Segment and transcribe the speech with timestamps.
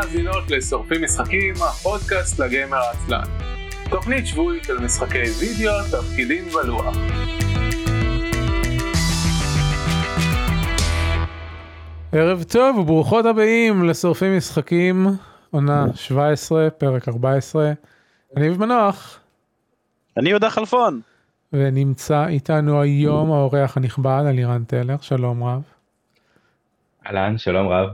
[0.00, 3.24] מאזינות לשורפים משחקים, הפודקאסט לגיימר העצלן.
[3.90, 6.96] תוכנית שבועית של משחקי וידאו, תפקידים ולוח.
[12.12, 15.06] ערב טוב וברוכות הבאים לשורפים משחקים,
[15.50, 17.72] עונה 17, פרק 14.
[18.36, 19.20] אני מנוח,
[20.16, 21.00] אני יהודה חלפון.
[21.52, 25.62] ונמצא איתנו היום האורח הנכבד אלירן טלר, שלום רב.
[27.06, 27.88] אהלן, שלום רב.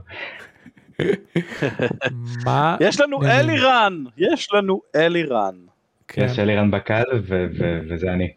[2.45, 2.77] מה?
[2.81, 3.23] יש לנו?
[3.23, 5.55] אלירן, יש לנו אלירן.
[6.09, 6.71] כן, יש אלירן
[7.59, 8.29] ו- וזה אני.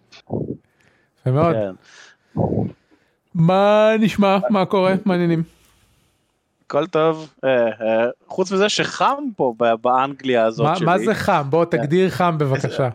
[1.22, 1.56] יפה מאוד.
[1.56, 1.72] כן.
[3.36, 4.38] מה נשמע?
[4.50, 4.94] מה קורה?
[5.06, 5.44] מה העניינים?
[6.66, 10.86] הכל טוב, אה, אה, חוץ מזה שחם פה באנגליה הזאת מה- שלי.
[10.86, 11.44] מה זה חם?
[11.50, 12.90] בוא תגדיר חם בבקשה.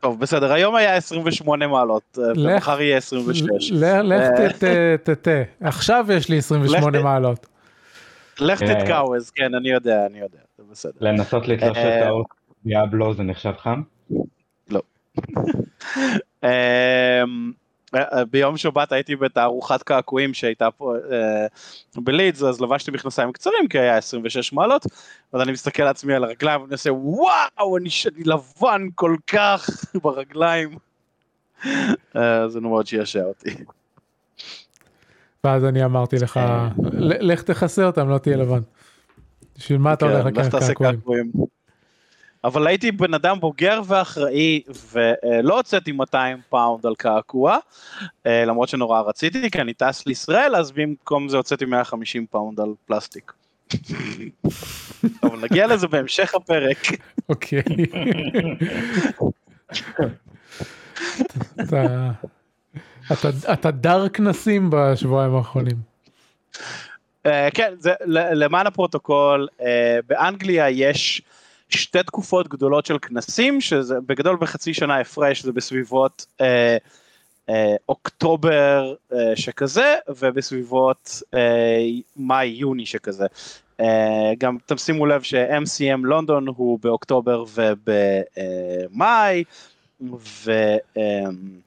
[0.00, 3.72] טוב בסדר, היום היה 28 מעלות, אה, ומחר יהיה 26.
[3.72, 4.48] ל- לך אה.
[4.52, 5.46] ת- ת- ת- ת.
[5.60, 7.46] עכשיו יש לי 28 לך ת- מעלות.
[8.40, 8.74] לך אה.
[8.74, 10.92] תתקעו, כן, אני יודע, אני יודע, זה בסדר.
[11.00, 11.98] לנסות לתלוש אה.
[11.98, 12.24] את האור
[12.64, 13.82] דיאבלו זה נחשב חם?
[16.44, 17.52] אמ,
[17.94, 21.46] אה, ביום שבת הייתי בתערוכת קעקועים שהייתה פה אה,
[21.96, 24.86] בלידס אז לבשתי מכנסיים קצרים כי היה 26 מעלות
[25.32, 29.70] אז אני מסתכל לעצמי על הרגליים ואני עושה וואו אני שאני לבן כל כך
[30.02, 30.70] ברגליים.
[32.16, 33.50] אה, זה מאוד שעשע אותי.
[35.44, 36.40] ואז אני אמרתי לך,
[36.92, 38.60] ל- לך תכסה אותם, לא תהיה לבן.
[39.58, 41.30] בשביל מה אתה הולך כן, לך לקחת קעקועים?
[42.44, 47.58] אבל הייתי בן אדם בוגר ואחראי ולא הוצאתי 200 פאונד על קעקוע
[48.26, 52.68] אה, למרות שנורא רציתי כי אני טס לישראל אז במקום זה הוצאתי 150 פאונד על
[52.86, 53.32] פלסטיק.
[55.22, 56.78] אבל נגיע לזה בהמשך הפרק.
[57.28, 57.62] אוקיי.
[63.12, 65.76] אתה- אתה- דר כנסים בשבועיים האחרונים.
[67.26, 71.22] אה, כן, זה, למען הפרוטוקול, אה, באנגליה יש
[71.68, 76.76] שתי תקופות גדולות של כנסים, שזה בגדול בחצי שנה הפרש, זה בסביבות אה,
[77.48, 81.80] אה, אוקטובר אה, שכזה, ובסביבות אה,
[82.16, 83.26] מאי-יוני שכזה.
[83.80, 89.44] אה, גם תשימו לב ש-MCM לונדון הוא באוקטובר ובמאי,
[90.18, 90.52] ו...
[90.96, 91.24] אה,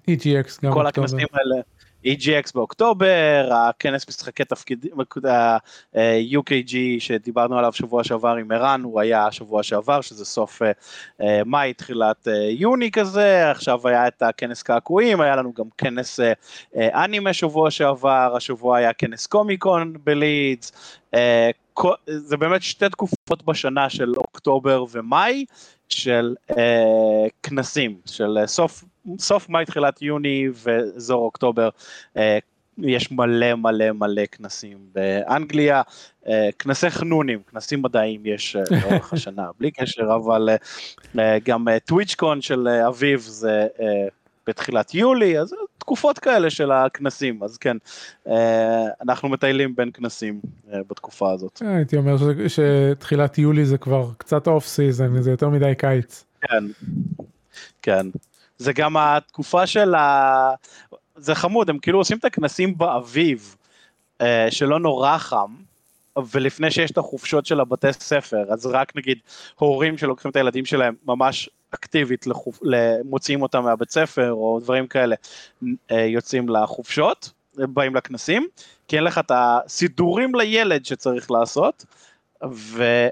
[0.10, 0.88] EGX גם כל.
[0.88, 1.62] הכנסים האלה,
[2.06, 4.92] EGX באוקטובר, הכנס משחקי תפקידים,
[5.26, 10.72] ה-UKG שדיברנו עליו שבוע שעבר עם ערן, הוא היה שבוע שעבר, שזה סוף אה,
[11.22, 16.20] אה, מאי, תחילת אה, יוני כזה, עכשיו היה את הכנס קעקועים, היה לנו גם כנס
[16.20, 16.34] אה,
[16.76, 21.03] אה, אנימה שבוע שעבר, השבוע היה כנס קומיקון בלידס, אה,
[22.08, 25.46] זה באמת שתי תקופות בשנה של אוקטובר ומאי,
[25.90, 28.84] של אה, כנסים, של אה, סוף,
[29.20, 31.70] סוף מאי תחילת יוני ואזור אוקטובר.
[32.18, 32.40] אה,
[32.78, 35.82] יש מלא מלא מלא כנסים באנגליה,
[36.28, 40.56] אה, כנסי חנונים, כנסים מדעיים יש אה, לאורך השנה בלי קשר, אבל אה,
[41.20, 44.08] אה, גם אה, טוויצ'קון של אה, אביב זה אה,
[44.48, 47.78] בתחילת יולי, אז תקופות כאלה של הכנסים, אז כן,
[48.28, 50.42] אה, אנחנו מטיילים בין כנסים
[50.74, 51.62] אה, בתקופה הזאת.
[51.66, 52.16] אה, הייתי אומר
[52.48, 56.26] שתחילת יולי זה כבר קצת off season, זה יותר מדי קיץ.
[56.42, 56.64] כן,
[57.82, 58.08] כן.
[58.58, 60.50] זה גם התקופה של ה...
[61.16, 63.56] זה חמוד, הם כאילו עושים את הכנסים באביב,
[64.50, 65.56] שלא נורא חם,
[66.32, 69.18] ולפני שיש את החופשות של הבתי ספר, אז רק נגיד
[69.56, 72.60] הורים שלוקחים את הילדים שלהם ממש אקטיבית, לחופ...
[73.06, 75.16] מוציאים אותם מהבית ספר, או דברים כאלה,
[75.92, 78.48] אה, יוצאים לחופשות, באים לכנסים,
[78.88, 81.86] כי אין לך את הסידורים לילד שצריך לעשות.
[82.42, 83.08] אבל-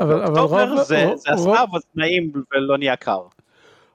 [0.00, 3.20] אבל ובאוקטובר זה רוב- זה אז נעים ולא נהיה קר.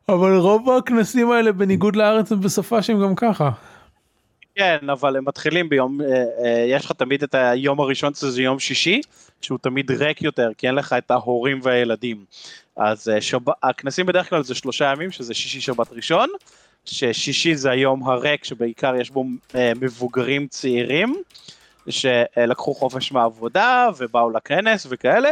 [0.09, 3.50] אבל רוב הכנסים האלה בניגוד לארץ הם בשפה שהם גם ככה.
[4.56, 6.08] כן, אבל הם מתחילים ביום, אה,
[6.44, 9.02] אה, יש לך תמיד את היום הראשון שזה יום שישי,
[9.42, 12.26] שהוא תמיד ריק יותר, כי אין לך את ההורים והילדים.
[12.76, 13.40] אז אה, שב...
[13.64, 16.30] הכנסים בדרך כלל זה שלושה ימים, שזה שישי שבת ראשון,
[16.86, 19.25] ששישי זה היום הריק, שבעיקר יש בו
[19.56, 21.16] אה, מבוגרים צעירים,
[21.90, 25.30] שלקחו חופש מהעבודה ובאו לכנס וכאלה.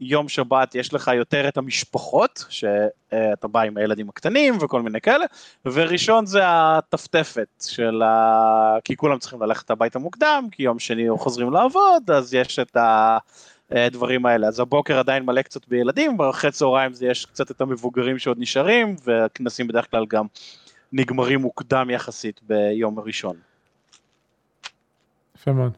[0.00, 5.24] יום שבת יש לך יותר את המשפחות, שאתה בא עם הילדים הקטנים וכל מיני כאלה,
[5.64, 8.76] וראשון זה הטפטפת של ה...
[8.84, 12.76] כי כולם צריכים ללכת הביתה מוקדם, כי יום שני חוזרים לעבוד, אז יש את
[13.70, 14.46] הדברים האלה.
[14.46, 18.96] אז הבוקר עדיין מלא קצת בילדים, ואחרי צהריים זה יש קצת את המבוגרים שעוד נשארים,
[19.04, 20.26] והכנסים בדרך כלל גם
[20.92, 23.36] נגמרים מוקדם יחסית ביום הראשון.
[25.36, 25.72] יפה מאוד.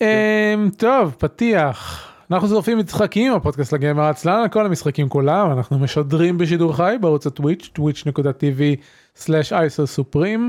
[0.00, 2.17] אמ, טוב, פתיח.
[2.30, 7.70] אנחנו שורפים משחקים, הפודקאסט לגמר עצלן כל המשחקים כולם, אנחנו משדרים בשידור חי בערוץ הטוויץ',
[7.78, 10.40] twitch.tv/isosופרים.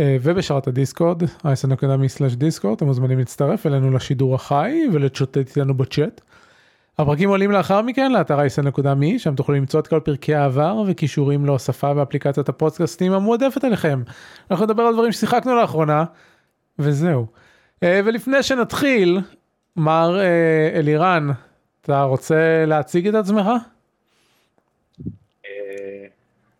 [0.00, 6.20] אה, ובשרת הדיסקורד, isn.me/דיסקורד, אתם מוזמנים להצטרף אלינו לשידור החי ולצ'וטט איתנו בצ'אט.
[6.98, 11.94] הפרקים עולים לאחר מכן לאתר isn.me, שם תוכלו למצוא את כל פרקי העבר וכישורים להוספה
[11.94, 14.02] באפליקציית הפודקאסטים המועדפת עליכם.
[14.50, 16.04] אנחנו נדבר על דברים ששיחקנו לאחרונה,
[16.78, 17.26] וזהו.
[17.82, 19.20] אה, ולפני שנתחיל,
[19.76, 21.28] מר אה, אלירן,
[21.80, 23.46] אתה רוצה להציג את עצמך?
[25.46, 26.06] אה,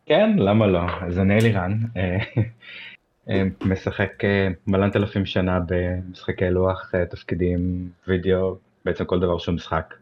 [0.07, 0.81] כן, למה לא?
[1.01, 4.13] אז אני אלירן, אה, משחק
[4.67, 9.95] מלפני אלפיים שנה במשחקי לוח, תפקידים, וידאו, בעצם כל דבר שהוא משחק.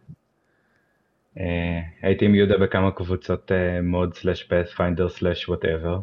[2.02, 6.00] הייתי עם יהודה בכמה קבוצות D&D slash Pathfinder slash whatever,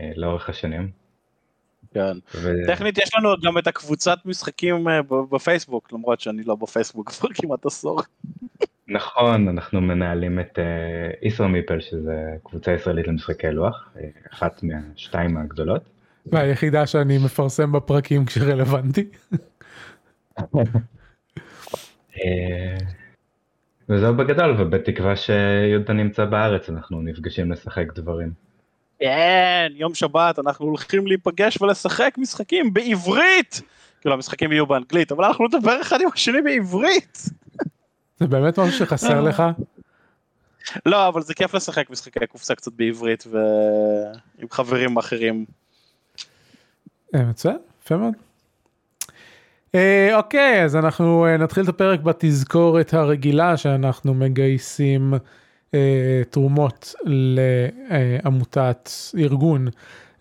[0.00, 1.05] לאורך השנים.
[1.94, 2.18] כן.
[2.34, 7.10] ו- טכנית יש לנו גם את הקבוצת משחקים אה, ב- בפייסבוק, למרות שאני לא בפייסבוק
[7.12, 8.02] כבר כמעט עשור.
[8.88, 10.64] נכון, אנחנו מנהלים את אה,
[11.22, 15.82] ישרא מיפל, שזה קבוצה ישראלית למשחקי לוח, אה, אחת מהשתיים הגדולות.
[16.26, 19.08] והיחידה שאני מפרסם בפרקים כשרלוונטי.
[22.16, 22.76] אה,
[23.88, 28.45] וזהו בגדול, ובתקווה שיהודה נמצא בארץ, אנחנו נפגשים לשחק דברים.
[29.00, 33.62] כן, יום שבת אנחנו הולכים להיפגש ולשחק משחקים בעברית!
[34.00, 37.22] כאילו המשחקים יהיו באנגלית, אבל אנחנו נדבר אחד עם השני בעברית!
[38.20, 39.42] זה באמת משהו שחסר לך?
[40.86, 45.44] לא, אבל זה כיף לשחק משחקי קופסה קצת בעברית ועם חברים אחרים.
[47.14, 48.14] אה, מצוין, יפה מאוד.
[49.74, 55.14] אה, אוקיי, אז אנחנו אה, נתחיל את הפרק בתזכורת הרגילה שאנחנו מגייסים
[56.30, 59.68] תרומות לעמותת ארגון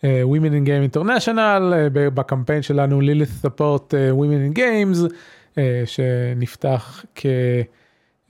[0.04, 5.14] אה, Women in Game International אה, בקמפיין שלנו Lilith Support אה, Women in Games
[5.58, 7.26] אה, שנפתח כ...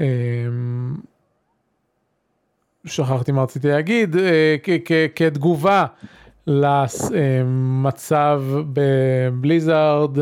[0.01, 0.05] אה,
[2.85, 4.55] שכחתי מה רציתי להגיד, אה,
[5.15, 5.85] כתגובה
[6.47, 10.17] למצב בבליזארד,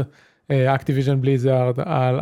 [0.52, 2.20] אקטיביז'ן בליזארד, על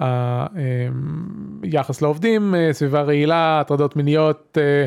[1.63, 4.85] היחס לעובדים, אה, סביבה רעילה, הטרדות מיניות, אה,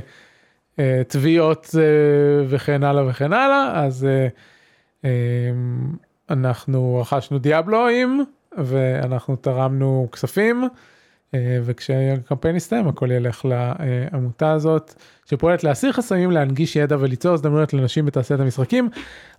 [0.79, 4.29] אה, תביעות אה, וכן הלאה וכן הלאה, אז אה,
[5.05, 5.11] אה,
[6.31, 8.25] אנחנו רכשנו דיאבלואים
[8.59, 10.65] ואנחנו תרמנו כספים.
[11.35, 14.95] אה, וכשהקמפיין יסתיים הכל ילך לעמותה הזאת
[15.27, 18.89] שפועלת להסיר חסמים להנגיש ידע וליצור הזדמנויות לנשים בתעשיית המשחקים.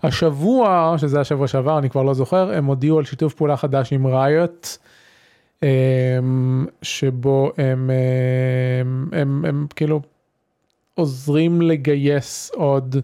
[0.04, 4.08] השבוע שזה השבוע שעבר אני כבר לא זוכר הם הודיעו על שיתוף פעולה חדש עם
[4.08, 4.68] ראיוט
[6.82, 7.90] שבו הם,
[8.82, 10.02] הם, הם, הם כאילו
[10.94, 13.02] עוזרים לגייס עוד אה,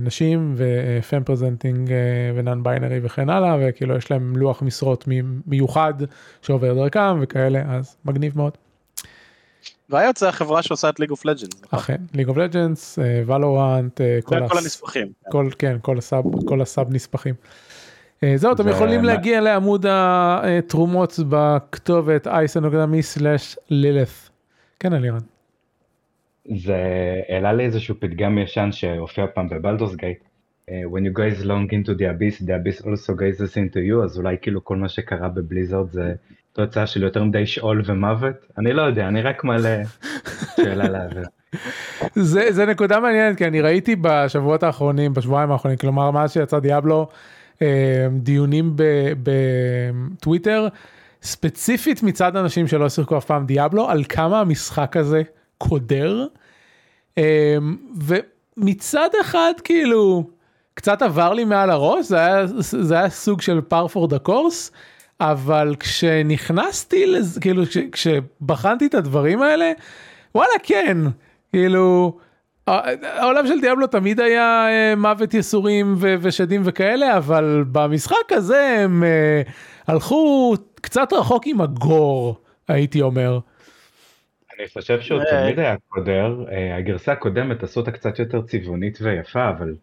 [0.00, 1.90] נשים ו fem presenting
[2.34, 5.94] ו non binary וכן הלאה וכאילו יש להם לוח משרות מי- מיוחד
[6.42, 8.52] שעובר דרכם וכאלה אז מגניב מאוד.
[9.92, 11.60] Riot זה החברה שעושה את League of Legends.
[11.70, 15.08] אכן League of Legends, Valorant כל הנספחים.
[15.30, 17.34] כל כן כל ה sub כל ה sub נספחים.
[18.24, 22.26] אה, זהו אתם יכולים להגיע לעמוד התרומות בכתובת
[23.26, 24.30] isn.me/lilith.
[24.80, 25.18] כן אלירן.
[26.54, 26.76] זה
[27.28, 30.18] העלה לי איזשהו פתגם ישן שהופיע פעם בבלדורס גייט.
[30.70, 34.18] אה, When you guys long into the abyss, the abyss also gazes into you, אז
[34.18, 36.14] אולי כאילו כל מה שקרה בבליזרד זה
[36.52, 38.34] תוצאה של יותר מדי שאול ומוות?
[38.58, 39.82] אני לא יודע, אני רק מעלה
[40.56, 41.24] שאלה לאוויר.
[42.14, 47.08] זה, זה נקודה מעניינת כי אני ראיתי בשבועות האחרונים בשבועיים האחרונים כלומר מאז שיצא דיאבלו
[47.62, 48.76] אה, דיונים
[49.22, 50.68] בטוויטר
[51.22, 55.22] ספציפית מצד אנשים שלא שיחקו אף פעם דיאבלו על כמה המשחק הזה
[55.58, 56.26] קודר
[57.18, 57.56] אה,
[58.56, 60.30] ומצד אחד כאילו
[60.74, 64.70] קצת עבר לי מעל הראש זה היה, זה היה סוג של par for the course
[65.20, 69.72] אבל כשנכנסתי לזה כאילו כש, כשבחנתי את הדברים האלה
[70.34, 70.98] וואלה כן
[71.52, 72.18] כאילו
[72.66, 79.04] העולם של דיאבלו תמיד היה אה, מוות יסורים ו- ושדים וכאלה אבל במשחק הזה הם
[79.04, 79.42] אה,
[79.86, 82.36] הלכו קצת רחוק עם הגור
[82.68, 83.38] הייתי אומר.
[84.58, 85.20] אני חושב שהוא.
[85.30, 89.74] תמיד היה קודר, אה, הגרסה הקודמת עשו אותה קצת יותר צבעונית ויפה, אבל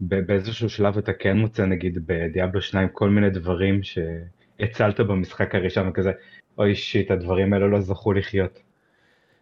[0.00, 6.12] באיזשהו שלב אתה כן מוצא נגיד בדיאבלו 2 כל מיני דברים שהצלת במשחק הראשון וכזה,
[6.58, 8.60] אוי שיט, הדברים האלה לא זכו לחיות.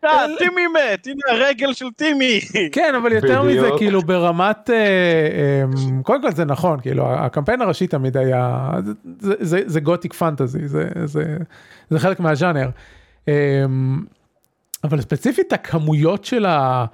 [0.05, 2.41] אה, טימי מת, הנה הרגל של טימי.
[2.73, 3.69] כן אבל יותר מזה.
[3.79, 5.65] כאילו ברמת אה, אה,
[6.03, 8.71] קודם כל זה נכון כאילו הקמפיין הראשי תמיד היה
[9.19, 12.69] זה, זה, זה גותיק פנטזי זה, חלק מהז'אנר.
[14.87, 16.85] אה, אבל ספציפית הכמויות של ה...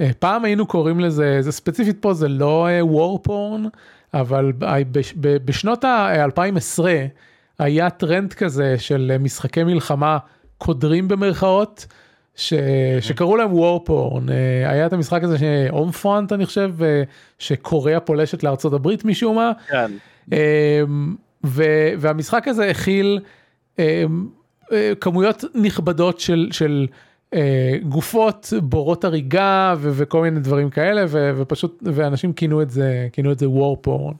[0.00, 3.64] אה, פעם היינו קוראים לזה זה ספציפית פה זה לא וור פורן
[4.14, 6.82] אבל ב- בשנות ה-2010
[7.58, 10.18] היה טרנד כזה של משחקי מלחמה
[10.58, 11.86] קודרים במרכאות
[12.36, 12.54] ש...
[13.00, 14.28] שקראו להם war porn,
[14.66, 17.02] היה את המשחק הזה ש Homefront אני חושב, אה,
[17.38, 19.92] שקוריאה פולשת לארצות הברית משום מה, כן.
[21.44, 21.62] ו...
[21.98, 23.20] והמשחק הזה הכיל
[25.00, 26.86] כמויות נכבדות של, של
[27.82, 29.90] גופות בורות הריגה ו...
[29.92, 31.30] וכל מיני דברים כאלה ו...
[31.36, 34.14] ופשוט ואנשים כינו את זה כינו את זה war porn.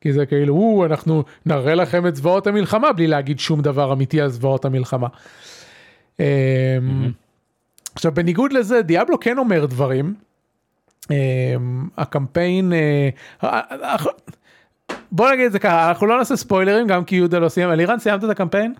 [0.00, 4.20] כי זה כאילו, או, אנחנו נראה לכם את זוועות המלחמה בלי להגיד שום דבר אמיתי
[4.20, 5.06] על זוועות המלחמה.
[6.16, 6.20] Mm-hmm.
[7.94, 10.14] עכשיו בניגוד לזה דיאבלו כן אומר דברים.
[11.96, 12.72] הקמפיין,
[13.42, 13.96] אה,
[15.12, 17.98] בוא נגיד את זה ככה, אנחנו לא נעשה ספוילרים גם כי יהודה לא סיים, אלירן
[17.98, 18.74] סיימת את הקמפיין?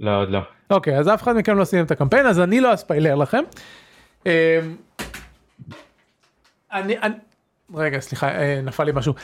[0.00, 0.40] לא, עוד לא.
[0.70, 3.42] אוקיי, אז אף אחד מכם לא סיים את הקמפיין, אז אני לא אספיילר לכם.
[6.72, 7.14] אני, אני,
[7.74, 9.14] רגע, סליחה, אה, נפל לי משהו.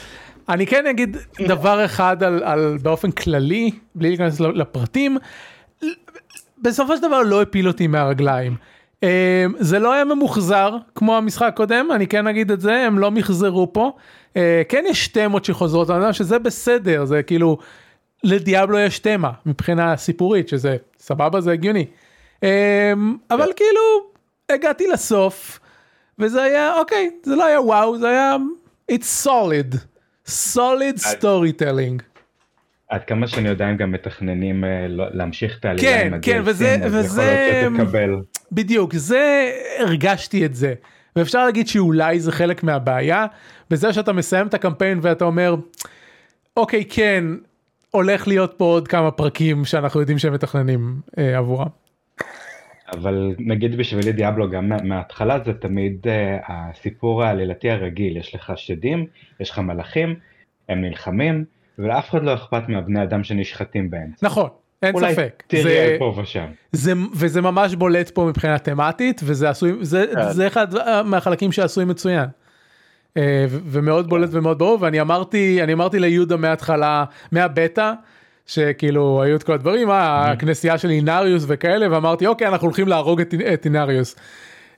[0.48, 1.16] אני כן אגיד
[1.48, 5.18] דבר אחד על, על באופן כללי, בלי להיכנס לפרטים,
[6.58, 8.56] בסופו של דבר לא הפיל אותי מהרגליים.
[9.02, 13.10] אה, זה לא היה ממוחזר כמו המשחק הקודם, אני כן אגיד את זה, הם לא
[13.10, 13.92] מחזרו פה.
[14.36, 17.58] אה, כן יש תמות שחוזרות, אני יודע שזה בסדר, זה כאילו,
[18.24, 21.86] לדיאבלו יש תמה מבחינה סיפורית, שזה סבבה, זה הגיוני.
[23.30, 24.10] אבל כאילו,
[24.48, 25.60] הגעתי לסוף.
[26.18, 28.36] וזה היה אוקיי זה לא היה וואו זה היה
[28.92, 29.76] it's solid
[30.28, 32.02] solid story telling.
[32.88, 36.76] עד כמה שאני יודע הם גם מתכננים אה, לא- להמשיך את העלייה כן כן וזה
[36.82, 37.68] וזה
[38.52, 40.74] בדיוק זה הרגשתי את זה
[41.16, 43.26] ואפשר להגיד שאולי זה חלק מהבעיה
[43.70, 45.54] בזה שאתה מסיים את הקמפיין ואתה אומר
[46.56, 47.24] אוקיי כן
[47.94, 51.66] הולך להיות פה עוד כמה פרקים שאנחנו יודעים שהם מתכננים אה, עבורם.
[52.92, 59.06] אבל נגיד בשבילי דיאבלו גם מההתחלה זה תמיד uh, הסיפור העלילתי הרגיל, יש לך שדים,
[59.40, 60.14] יש לך מלאכים,
[60.68, 61.44] הם נלחמים,
[61.78, 64.26] ולאף אחד לא אכפת מהבני אדם שנשחטים באמצע.
[64.26, 64.48] נכון,
[64.82, 65.42] אין אולי ספק.
[65.46, 66.46] תראה זה, פה ושם.
[66.72, 70.30] זה, וזה ממש בולט פה מבחינה תמטית, וזה עשוי, זה, כן.
[70.30, 70.66] זה אחד
[71.04, 72.26] מהחלקים שעשוי מצוין.
[73.18, 77.92] ו- ומאוד בולט ומאוד ברור, ואני אמרתי, אני אמרתי ליהודה מההתחלה, מהבטא,
[78.46, 83.20] שכאילו היו את כל הדברים, אה, הכנסייה של אינריוס וכאלה, ואמרתי אוקיי אנחנו הולכים להרוג
[83.20, 84.16] את, את אינריוס.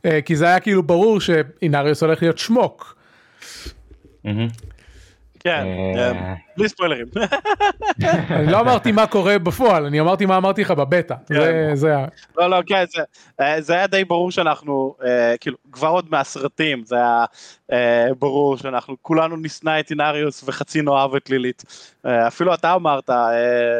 [0.04, 2.96] אה, כי זה היה כאילו ברור שאינריוס הולך להיות שמוק.
[4.24, 4.48] מהמם.
[5.46, 7.06] כן, אה, אה, בלי ספוילרים.
[8.30, 11.14] אני לא אמרתי מה קורה בפועל, אני אמרתי מה אמרתי לך בבטא.
[11.28, 13.02] זה, זה, ה- לא לא כן זה,
[13.40, 14.94] אה, זה היה די ברור שאנחנו
[15.40, 17.24] כאילו כבר עוד מהסרטים זה היה
[18.18, 21.64] ברור שאנחנו כולנו נשנא את אינריוס וחצי נאהב את לילית
[22.06, 23.10] אפילו אתה אמרת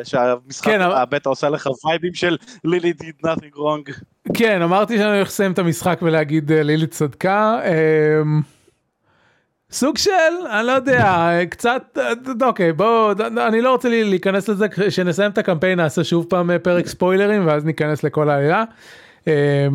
[0.05, 3.93] שהמשחק כן, הבטא עושה לך וייבים של לילית did nothing wrong
[4.35, 7.61] כן אמרתי שאני הולך לסיים את המשחק ולהגיד אה, לילי צדקה.
[9.77, 10.11] אה, סוג של
[10.51, 12.13] אני לא יודע קצת אה,
[12.47, 13.13] אוקיי בוא
[13.49, 17.65] אני לא רוצה להיכנס לזה כשנסיים את הקמפיין נעשה שוב פעם אה, פרק ספוילרים ואז
[17.65, 18.65] ניכנס לכל העלילה.
[19.29, 19.69] אה,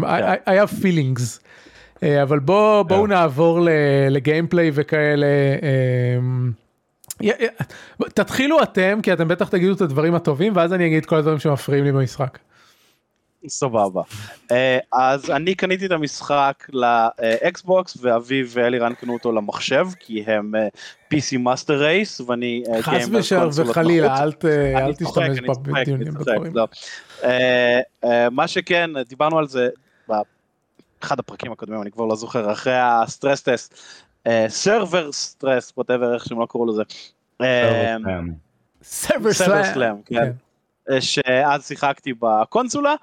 [0.46, 1.40] I I have feelings.
[2.04, 3.70] אה, אבל בוא בואו נעבור ל-
[4.10, 5.26] ל gameplay וכאלה.
[5.64, 6.20] אה,
[8.14, 11.86] תתחילו אתם כי אתם בטח תגידו את הדברים הטובים ואז אני אגיד כל הדברים שמפריעים
[11.86, 12.38] לי במשחק.
[13.48, 14.02] סבבה.
[14.52, 20.56] אה, אז אני קניתי את המשחק ל Xbox ואביו ואלירן קנו אותו למחשב כי הם
[20.56, 20.68] אה,
[21.14, 23.10] PC master race ואני אה, חס
[23.56, 24.24] וחלילה.
[24.76, 26.54] אל תשתמש בדיונים בדברים.
[26.56, 26.68] לא.
[28.32, 29.70] מה שכן, דיברנו על זה
[30.08, 33.80] באחד הפרקים הקודמים, אני כבר לא זוכר, אחרי ה stress test,
[34.48, 36.84] server stress, whatever, איך שהם לא קראו לזה.
[38.84, 39.96] server server slam.
[40.06, 40.32] כן.
[40.90, 42.96] אה, שאז שיחקתי בקונסולה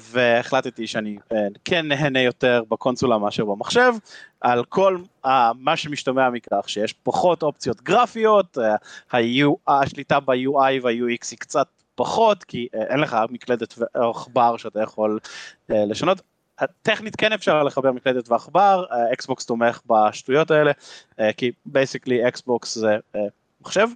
[0.00, 3.92] והחלטתי שאני אה, כן נהנה יותר בקונסולה מאשר במחשב
[4.40, 11.38] על כל אה, מה שמשתמע מכך שיש פחות אופציות גרפיות אה, השליטה ב-UI וה-UX היא
[11.38, 15.18] קצת פחות כי אין לך מקלדת ועכבר שאתה יכול
[15.68, 16.20] לשנות.
[16.82, 20.72] טכנית כן אפשר לחבר מקלדת ועכבר, Xbox תומך בשטויות האלה,
[21.36, 22.96] כי basically Xbox זה
[23.60, 23.88] מחשב,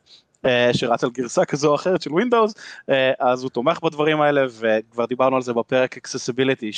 [0.73, 2.53] שרץ על גרסה כזו או אחרת של Windows,
[2.91, 6.73] אה, אז הוא תומך בדברים האלה, וכבר דיברנו על זה בפרק Accessibility,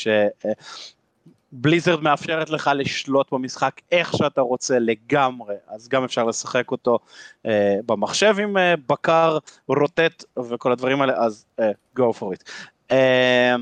[1.53, 6.99] ש Blizzard מאפשרת לך לשלוט במשחק איך שאתה רוצה לגמרי, אז גם אפשר לשחק אותו
[7.47, 12.51] אה, במחשב עם אה, בקר, רוטט וכל הדברים האלה, אז אה, go for it.
[12.91, 13.57] אה,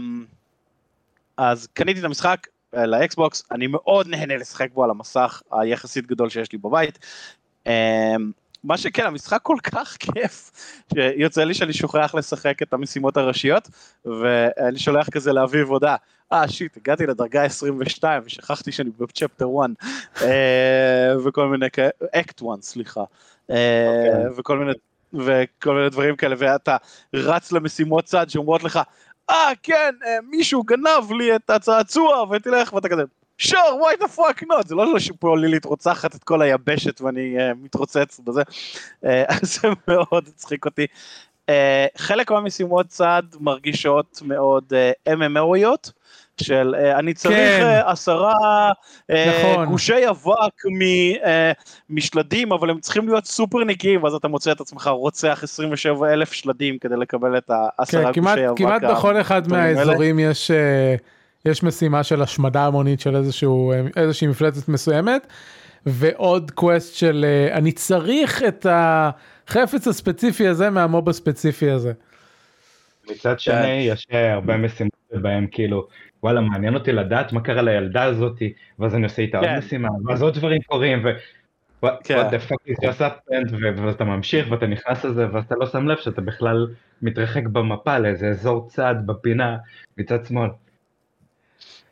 [1.36, 6.28] אז קניתי את המשחק אה, לאקסבוקס, אני מאוד נהנה לשחק בו על המסך היחסית גדול
[6.28, 6.98] שיש לי בבית.
[7.66, 8.14] אה,
[8.64, 10.50] מה שכן, המשחק כל כך כיף,
[10.94, 13.68] שיוצא לי שאני שוכח לשחק את המשימות הראשיות,
[14.04, 15.96] ואני שולח כזה לאביב הודעה,
[16.32, 19.70] אה שיט, הגעתי לדרגה 22 ושכחתי שאני בצ'פטר 1,
[20.22, 23.04] אה, וכל מיני כאלה, אקט 1 סליחה,
[23.50, 24.72] אה, וכל מיני...
[25.14, 26.76] וכל מיני דברים כאלה, ואתה
[27.14, 28.80] רץ למשימות צד שאומרות לך,
[29.30, 33.02] אה כן, אה, מישהו גנב לי את הצעצוע ותלך ואתה כזה,
[33.38, 37.54] sure, why the fuck not, זה לא שפה לילית רוצחת את כל היבשת ואני uh,
[37.62, 38.42] מתרוצץ בזה,
[39.04, 39.08] uh,
[39.52, 40.86] זה מאוד הצחיק אותי.
[41.50, 41.52] Uh,
[41.96, 44.72] חלק מהמשימות צד מרגישות מאוד
[45.08, 45.90] uh, MMOיות,
[46.40, 47.80] של uh, אני צריך כן.
[47.86, 48.70] uh, עשרה
[49.12, 49.66] uh, נכון.
[49.66, 50.62] גושי אבק
[51.90, 56.32] משלדים, אבל הם צריכים להיות סופר נקיים, ואז אתה מוצא את עצמך רוצח 27 אלף
[56.32, 58.58] שלדים כדי לקבל את העשרה כן, גושי כמעט, אבק.
[58.58, 60.50] כמעט בכל אחד מהאזורים יש...
[60.50, 61.02] Uh...
[61.44, 65.26] יש משימה של השמדה המונית של איזשהו איזושהי מפלצת מסוימת
[65.86, 71.92] ועוד quest של אני צריך את החפץ הספציפי הזה מה mob הספציפי הזה.
[73.10, 75.86] מצד שני יש הרבה משימות שבהם כאילו
[76.22, 80.22] וואלה מעניין אותי לדעת מה קרה לילדה הזאתי ואז אני עושה איתה עוד משימה ואז
[80.22, 81.08] עוד דברים קורים ו...
[81.84, 85.96] what the fuck is just happened ואתה ממשיך ואתה נכנס לזה ואתה לא שם לב
[85.96, 86.66] שאתה בכלל
[87.02, 89.56] מתרחק במפה לאיזה אזור צד בפינה
[89.98, 90.48] מצד שמאל.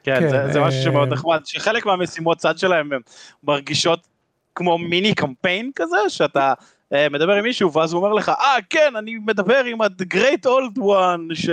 [0.02, 3.00] כן, כן זה, זה משהו שמאוד נחמד, שחלק מהמשימות צד שלהם הם
[3.44, 4.06] מרגישות
[4.54, 6.52] כמו מיני קמפיין כזה, שאתה
[6.94, 10.46] uh, מדבר עם מישהו ואז הוא אומר לך, אה ah, כן, אני מדבר עם ה-great
[10.46, 11.52] old one,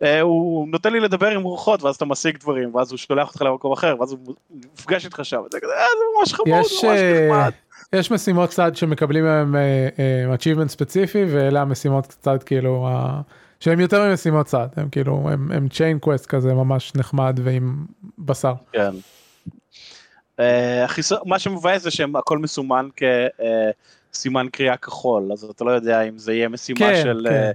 [0.00, 3.42] והוא uh, נותן לי לדבר עם רוחות, ואז אתה משיג דברים, ואז הוא שולח אותך
[3.42, 7.00] למקום אחר, ואז הוא נפגש איתך שם, זה, כזה, אה, זה ממש חמוד, יש, ממש
[7.30, 7.50] נחמד.
[7.92, 9.58] יש משימות צד שמקבלים מהם uh,
[10.36, 12.88] uh, achievement ספציפי, ואלה המשימות צד כאילו...
[12.88, 17.84] Uh, שהם יותר ממשימות צד, הם כאילו, הם, הם chain quest כזה ממש נחמד ועם
[18.18, 18.54] בשר.
[18.72, 18.90] כן.
[20.40, 20.42] Uh,
[21.24, 22.88] מה שמבאס זה שהם הכל מסומן
[24.12, 27.50] כסימן uh, קריאה כחול, אז אתה לא יודע אם זה יהיה משימה כן, של כן.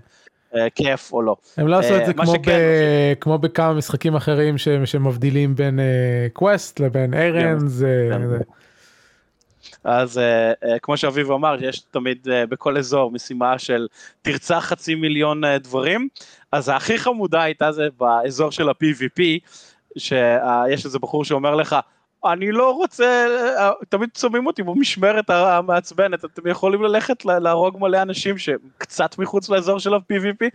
[0.53, 1.35] Uh, uh, כיף או לא.
[1.57, 3.13] הם לא עשו את זה כמו, שכן, ב...
[3.19, 5.79] כמו בכמה משחקים אחרים שמבדילים בין
[6.33, 7.81] קווסט לבין ארנס.
[7.81, 8.43] כן, כן.
[9.85, 13.87] אז uh, uh, כמו שאביב אמר, יש תמיד uh, בכל אזור משימה של
[14.21, 16.07] תרצח חצי מיליון uh, דברים,
[16.51, 19.21] אז הכי חמודה הייתה זה באזור של ה-PVP,
[19.97, 21.75] שיש איזה בחור שאומר לך,
[22.25, 23.27] אני לא רוצה,
[23.89, 29.93] תמיד שומעים אותי במשמרת המעצבנת, אתם יכולים ללכת להרוג מלא אנשים שקצת מחוץ לאזור של
[29.93, 30.45] ה-PVP,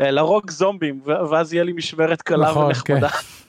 [0.00, 3.08] להרוג זומבים, ואז יהיה לי משמרת קלה נכון, ונחמדה.
[3.08, 3.18] כן.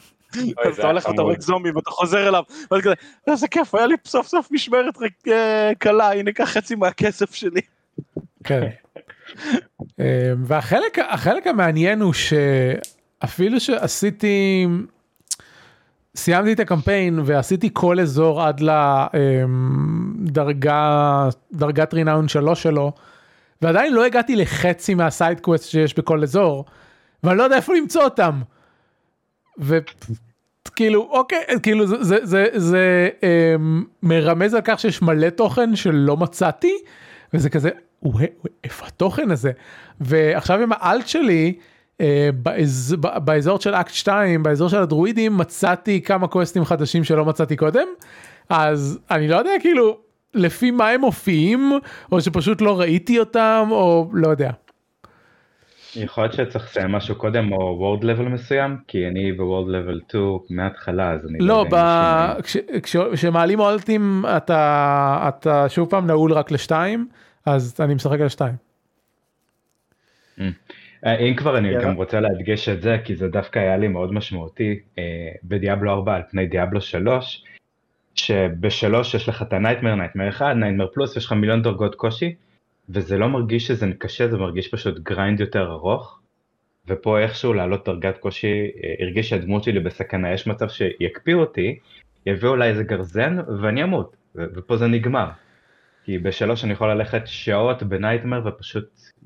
[0.66, 2.94] אז אתה הולך ואתה רואה זומבי ואתה חוזר אליו, ואז כזה,
[3.28, 4.94] איזה כיף, היה לי סוף סוף משמרת
[5.28, 7.62] אה, קלה, הנה קח חצי מהכסף שלי.
[8.44, 8.68] כן.
[10.00, 14.68] אה, והחלק המעניין הוא שאפילו שעשיתי,
[16.16, 18.62] סיימתי את הקמפיין ועשיתי כל אזור עד
[21.54, 22.92] לדרגת renown שלוש שלו,
[23.62, 26.66] ועדיין לא הגעתי לחצי מה side quest שיש בכל אזור,
[27.24, 28.42] ואני לא יודע איפה למצוא אותם.
[29.58, 33.56] וכאילו אוקיי כאילו זה זה זה, זה אה,
[34.04, 36.78] מרמז על כך שיש מלא תוכן שלא מצאתי
[37.34, 37.70] וזה כזה
[38.64, 39.52] איפה התוכן הזה
[40.02, 41.54] ועכשיו עם ה alt שלי.
[42.02, 47.56] אה, באזור, באזור של אקט 2 באזור של הדרואידים מצאתי כמה קווסטים חדשים שלא מצאתי
[47.56, 47.88] קודם
[48.50, 49.98] אז אני לא יודע כאילו
[50.34, 51.72] לפי מה הם מופיעים
[52.12, 54.52] או שפשוט לא ראיתי אותם או לא יודע.
[55.96, 60.24] יכול להיות שצריך לסיים משהו קודם או וורד לבל מסוים כי אני בוורד לבל 2
[60.50, 61.76] מההתחלה אז אני לא, לא ב...
[63.14, 67.08] כשמעלים אולטים אתה אתה שוב פעם נעול רק לשתיים
[67.46, 68.56] אז אני משחק על שתיים.
[70.38, 70.42] Mm.
[71.06, 74.14] אה, אם כבר אני גם רוצה להדגש את זה כי זה דווקא היה לי מאוד
[74.14, 75.04] משמעותי אה,
[75.44, 77.44] ב Diablo 4 על פני Diablo 3
[78.16, 82.36] שבשלוש יש לך את ה nightmare nightmare 1 nightmare plus יש לך מיליון דרגות קושי
[82.90, 86.20] וזה לא מרגיש שזה קשה, זה מרגיש פשוט grind יותר ארוך,
[86.88, 88.48] ופה איכשהו לעלות דרגת קושי,
[88.84, 91.80] אה, הרגיש שהדמות שלי בסכנה, יש מצב שיקפיאו אותי,
[92.26, 95.30] יביאו אולי איזה גרזן ואני אמות, ופה זה נגמר.
[96.06, 98.86] כי בשלוש אני יכול ללכת שעות ב nightmare ופשוט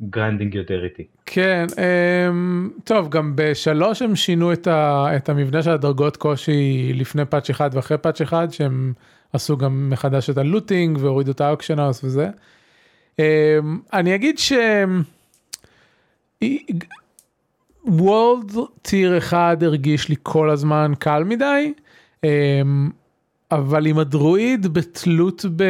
[0.09, 1.07] grinding יותר איטי.
[1.25, 7.25] כן, אמ, טוב, גם בשלוש הם שינו את, ה, את המבנה של הדרגות קושי לפני
[7.25, 8.93] patch אחד ואחרי patch אחד, שהם
[9.33, 12.29] עשו גם מחדש את ה looting והורידו את האוקשנרס וזה.
[13.19, 14.53] אמ, אני אגיד ש...
[17.85, 21.73] world tier אחד הרגיש לי כל הזמן קל מדי,
[22.23, 22.89] אמ,
[23.51, 25.63] אבל עם הדרואיד בתלות ב...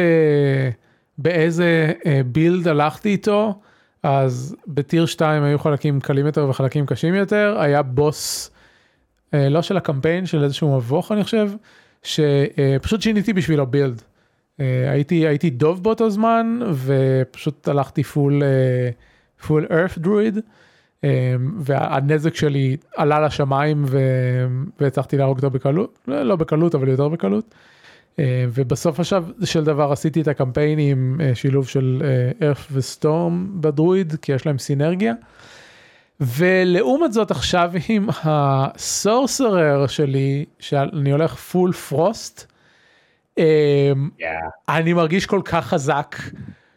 [1.18, 1.92] באיזה
[2.26, 3.60] build אה, הלכתי איתו,
[4.02, 8.50] אז ב tier 2 היו חלקים קלים יותר וחלקים קשים יותר, היה בוס,
[9.34, 11.50] אה, לא של הקמפיין, של איזשהו מבוך אני חושב,
[12.02, 14.02] שפשוט שיניתי בשבילו build.
[14.60, 18.42] אה, הייתי הייתי דוב באותו זמן ופשוט הלכתי full
[19.46, 20.38] full earth druid
[21.58, 23.84] והנזק שלי עלה לשמיים
[24.80, 27.54] והצלחתי להרוג אותו בקלות לא, בקלות אבל יותר בקלות
[28.18, 32.02] אה, ובסופו של דבר עשיתי את הקמפיין עם אה, שילוב של
[32.42, 35.12] earth ו storm ב druid כי יש להם סינרגיה.
[36.20, 42.52] ולעומת זאת עכשיו עם ה sorcerer שלי, שאני הולך full frost,
[43.38, 43.42] Yeah.
[44.68, 46.16] אני מרגיש כל כך חזק,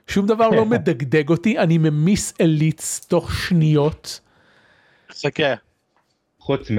[0.08, 4.20] שום דבר לא מדגדג אותי, אני ממיס אליטס תוך שניות.
[5.24, 5.54] חכה.
[6.40, 6.72] חוץ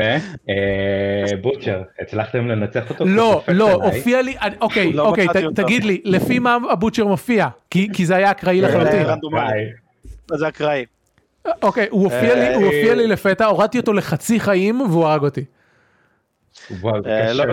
[1.32, 3.04] מבוטשר, הצלחתם לנצח אותו?
[3.04, 3.72] לא, לא.
[3.72, 5.26] הופיע לי, אוקיי, לא אוקיי.
[5.54, 7.48] תגיד לי, לפי מה הבוטשר מופיע?
[7.70, 9.02] כי כי זה היה אקראי לחלוטין.
[9.06, 9.40] רנדומלי.
[10.28, 10.38] ביי.
[10.38, 10.84] זה אקראי.
[11.62, 15.44] אוקיי, הוא הופיע לי, הוא הופיע לי לפתע, הורדתי אותו לחצי חיים והוא הרג אותי.
[16.80, 17.44] וואו, זה אה, קשה.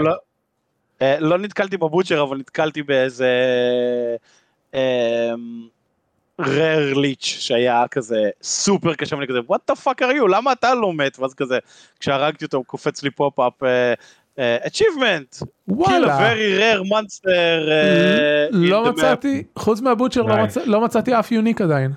[1.02, 3.30] לא- אה, לא נתקלתי ב Butcher, אבל נתקלתי באיזה
[6.42, 10.74] rare lich שהיה כזה סופר קשה, ואני כזה, what the fuck are you, למה אתה
[10.74, 11.20] לא מת?
[11.20, 11.58] ואז כזה,
[12.00, 13.94] כשהרגתי אותו, הוא קופץ לי pop-up, אה,
[14.40, 17.70] אה, achievement, וואלה, very rare monster.
[17.72, 21.92] אה, לא מצאתי, חוץ מה Butcher לא לא מצאתי אף unique עדיין.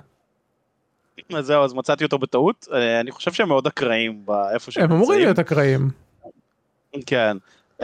[1.34, 4.92] אז זהו, אז מצאתי אותו בטעות, אה, אני חושב שהם מאוד אקראיים באיפה שהם הם
[4.92, 5.20] אמורים.
[5.20, 5.90] להיות אקראיים.
[7.06, 7.36] כן.
[7.80, 7.82] אה,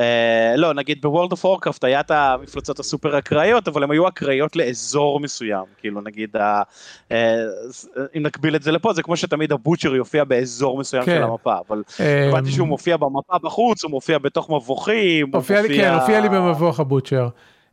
[0.56, 4.56] לא, נגיד ב World of Warcraft היה את המפלצות הסופר אקראיות, אבל הן היו אקראיות
[4.56, 5.64] לאזור מסוים.
[5.78, 6.62] כאילו נגיד, ה,
[7.08, 7.12] אה,
[8.16, 11.16] אם נקביל את זה לפה, זה כמו שתמיד ה Butcher יופיע באזור מסוים כן.
[11.16, 15.62] של המפה, אבל אמ, הבנתי שהוא מופיע במפה בחוץ, הוא מופיע בתוך מבוכים, הוא הופיע
[15.62, 17.28] לי, כן, הופיע לי במבוך ה Butcher.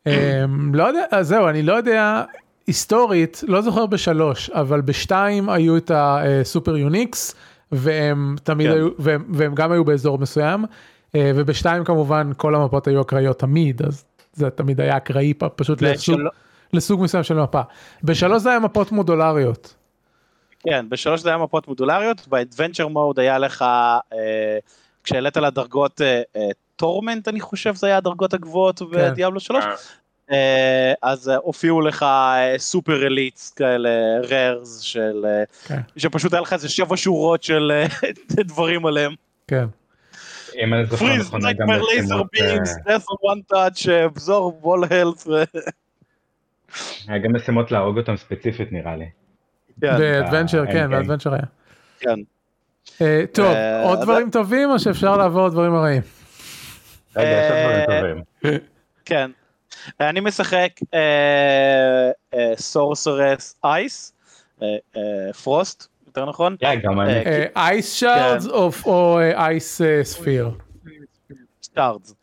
[0.08, 2.24] אמ, לא יודע, אז זהו, אני לא יודע,
[2.68, 7.36] היסטורית, לא זוכר בשלוש, אבל בשתיים היו את ה super uniques,
[7.72, 8.74] והם תמיד כן.
[8.74, 10.70] היו, והם, והם גם היו באזור מסוים, אה,
[11.18, 16.28] ובשתיים כמובן כל המפות היו אקראיות תמיד, אז זה תמיד היה אקראי פשוט לסוג, בשל...
[16.74, 17.62] לסוג מסוים של מפה.
[18.04, 19.76] בשלוש זה היה מפות מודולריות.
[20.60, 23.62] כן, בשלוש זה היה מפות מודולריות, ב adventure mode היה לך,
[24.14, 24.58] אה,
[25.04, 29.66] כשהעלית לדרגות אה, אה, torment, אני חושב זה היה הדרגות הגבוהות ב Diablo 3,
[30.32, 33.90] אה, אז אה, הופיעו לך אה, super elites כאלה,
[34.30, 38.10] ררס של, אה, כן, שפשוט היה לך איזה שבע שורות של אה,
[38.44, 39.14] דברים עליהם.
[39.48, 39.66] כן.
[40.56, 42.94] אם אני זוכר נכון, היה גם משימות, בימס, אה,
[44.92, 45.28] הלס,
[47.08, 49.10] היה גם משימות להרוג אותם ספציפית נראה לי.
[49.82, 50.90] כן, באדוונצ'ר, כן, כן.
[50.90, 51.44] באדוונצ'ר היה.
[52.00, 52.20] כן.
[53.02, 56.02] אה, טוב, אה, עוד דברים טובים או שאפשר לעבור לדברים הרעים?
[57.16, 58.60] רגע, יש עוד אה, דברים טובים.
[59.06, 59.32] כן.
[60.00, 60.70] אני משחק
[62.58, 64.14] sorceress ice,
[65.44, 66.56] frost, יותר נכון?
[66.60, 67.14] כן, גם אני.
[67.14, 68.48] אה, ice shards
[68.86, 70.52] או ice spear?
[71.72, 72.14] אני.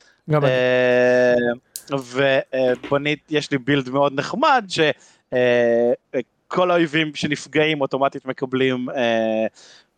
[1.90, 9.46] ובנית, יש לי build מאוד נחמד, שכל האויבים שנפגעים אוטומטית מקבלים, אה,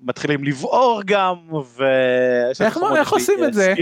[0.00, 1.84] מתחילים לבעור גם, ו...
[2.96, 3.74] איך עושים את זה?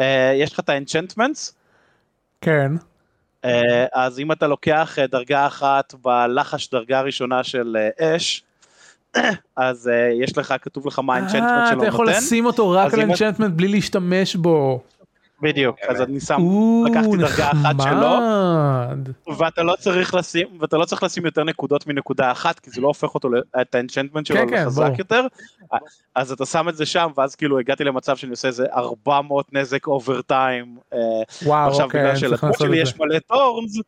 [0.00, 1.54] אה, יש לך את האנצ'נטמנטס,
[2.40, 2.72] כן.
[3.44, 8.43] אה, אז אם אתה לוקח אה, דרגה אחת בלחש דרגה ראשונה של אה, אש,
[9.56, 12.18] אז אה, יש לך, כתוב לך מה האנצ'נטמנט אה, שלו אתה יכול נותן.
[12.18, 14.80] לשים אותו רק על אנצ'נטמנט בלי להשתמש בו.
[15.42, 16.36] בדיוק, אז אני שם,
[16.86, 18.08] לקחתי דרגה אחת שלו.
[19.38, 22.86] ואתה לא צריך לשים, ואתה לא צריך לשים יותר נקודות מנקודה אחת, כי זה לא
[22.86, 23.28] הופך אותו,
[23.60, 24.90] את ה enchantment שלו כן, כן, לחזק.
[24.98, 25.26] יותר,
[26.14, 29.86] אז אתה שם את זה שם, ואז כאילו הגעתי למצב שאני עושה איזה 400 נזק
[29.86, 30.76] over time,
[31.40, 32.78] עכשיו אוקיי, בגלל לעשות שלי.
[32.78, 33.78] יש מלא thorns,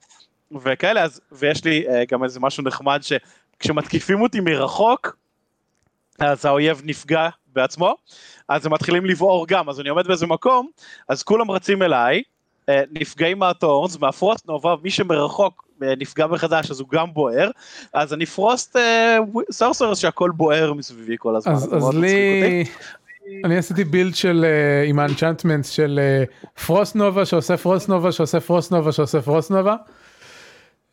[0.63, 3.03] וכאלה, אז, ויש לי אה, גם איזה משהו נחמד,
[3.61, 5.17] שכשמתקיפים אותי מרחוק,
[6.19, 7.97] אז האויב נפגע בעצמו,
[8.49, 10.69] אז הם מתחילים לבעור גם, אז אני עומד באיזה מקום,
[11.09, 12.23] אז כולם רצים אליי,
[12.69, 17.15] אה, נפגעים מה thorns, מה frost nova, מי שמרחוק אה, נפגע מחדש אז הוא גם
[17.15, 17.51] בוער,
[17.93, 18.77] אז אני frost
[19.51, 22.65] sorceress שהכל בוער מסביבי כל הזמן, אז אז לי.
[23.45, 26.01] אני עשיתי build של אה, עם ה enchantment של
[26.67, 29.77] frost nova שעושה frost nova שעושה frost nova שעושה frost nova.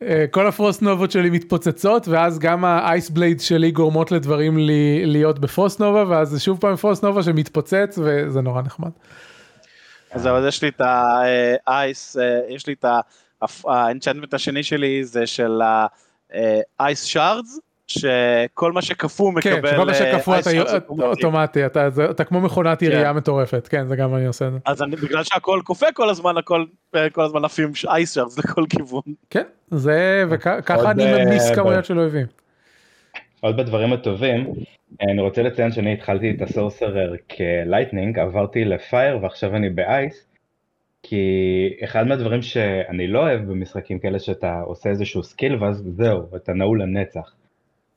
[0.08, 4.12] אה, כל ה frost nova ות שלי מתפוצצות ואז גם ה ice blade שלי גורמות
[4.12, 8.62] לדברים לי להיות ב frost nova ואז זה שוב פעם frost nova שמתפוצץ וזה נורא
[8.62, 8.92] נחמד.
[10.12, 10.82] אז אז יש לי את
[11.68, 12.18] ה ice,
[12.50, 12.86] יש לי את
[13.66, 15.62] ה enchantment השני שלי זה של
[16.80, 17.60] ה ice shards,
[18.00, 21.66] שכל מה שקפוא כן, מקבל שכל מה שקפוא אה, אתה ice יו- shards אתה אוטומטי.
[22.10, 24.58] אתה כמו מכונת ירייה מטורפת כן זה גם אני עושה את זה.
[24.66, 28.64] אז אני, בגלל שהכל קופא כל הזמן, הכל, אה, כל הזמן עפים ice shards לכל
[28.70, 29.02] כיוון.
[29.30, 32.26] כן זה וככה אני אה, ממיס ב- כמויות של אויבים.
[33.42, 34.54] עוד בדברים הטובים,
[35.02, 39.70] אני רוצה לציין שאני התחלתי את ה sorcerer כ lightning, עברתי ל fire ועכשיו אני
[39.70, 40.28] ב ice,
[41.04, 41.18] כי
[41.84, 46.82] אחד מהדברים שאני לא אוהב במשחקים כאלה שאתה עושה איזשהו skill ואז זהו, אתה נעול
[46.82, 47.32] לנצח.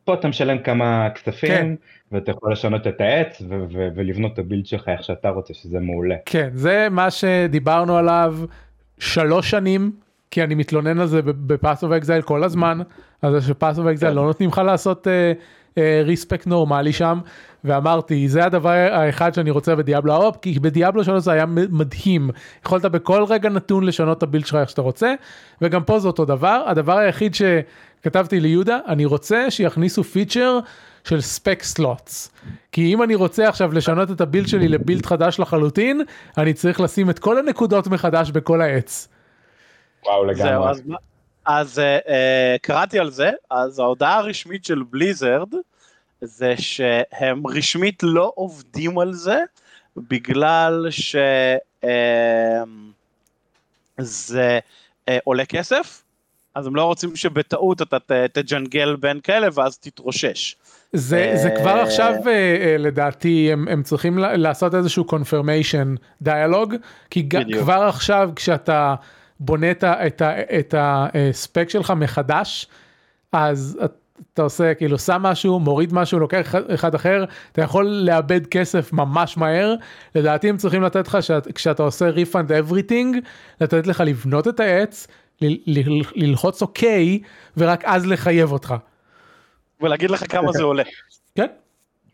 [0.07, 1.75] פה אתה משלם כמה כספים, כן.
[2.13, 5.55] ואתה יכול לשנות את העץ ו- ו- ולבנות את ה build שלך איך שאתה רוצה,
[5.55, 6.15] שזה מעולה.
[6.25, 8.37] כן זה מה שדיברנו עליו
[8.99, 9.93] שלוש שנים
[10.31, 12.79] כי אני מתלונן על זה ב Path of Exile כל הזמן
[13.23, 14.13] על זה ש Path of Exile.
[14.13, 15.33] לא נותנים לך לעשות אה,
[16.05, 17.19] respec נורמלי שם,
[17.65, 21.47] ואמרתי, זה הדבר האחד שאני רוצה ב Diablo 4, כי ב Diablo 3 זה היה
[21.47, 22.31] מדהים,
[22.67, 25.15] יכולת בכל רגע נתון לשנות את ה build שלך איך שאתה רוצה,
[25.63, 30.59] וגם פה זה אותו דבר, הדבר היחיד שכתבתי ליהודה, אני רוצה שיכניסו feature
[31.05, 32.31] של spec slots.
[32.73, 36.03] כי אם אני רוצה עכשיו לשנות את ה build שלי ל build חדש לחלוטין,
[36.39, 39.09] אני צריך לשים את כל הנקודות מחדש בכל העץ.
[40.07, 40.51] וואו לגמרי.
[40.51, 40.83] זהו, אז,
[41.47, 42.11] אז אה, אה,
[42.63, 45.49] קראתי על זה, אז ההודעה הרשמית של Blizzard
[46.21, 49.39] זה שהם רשמית לא עובדים על זה,
[49.97, 51.89] בגלל שזה
[55.11, 56.03] uh, עולה כסף,
[56.55, 57.97] אז הם לא רוצים שבטעות אתה
[58.33, 60.57] תג'נגל בין כאלה ואז תתרושש.
[60.93, 62.15] זה, זה כבר עכשיו
[62.79, 66.75] לדעתי הם, הם צריכים לעשות איזשהו confirmation dialogue
[67.11, 67.63] כי בדיוק.
[67.63, 68.95] כבר עכשיו כשאתה
[69.41, 70.23] בונה את, את,
[70.59, 72.67] את הספק שלך מחדש
[73.33, 73.79] אז
[74.35, 79.37] אתה עושה כאילו שם משהו מוריד משהו לוקח אחד אחר אתה יכול לאבד כסף ממש
[79.37, 79.75] מהר
[80.15, 83.17] לדעתי הם צריכים לתת לך שאת, כשאתה עושה refund everything
[83.61, 85.07] לתת לך לבנות את העץ
[85.41, 87.21] ל, ל, ללחוץ אוקיי
[87.57, 88.75] ורק אז לחייב אותך.
[89.81, 90.83] ולהגיד לך כמה זה עולה.
[91.35, 91.47] כן.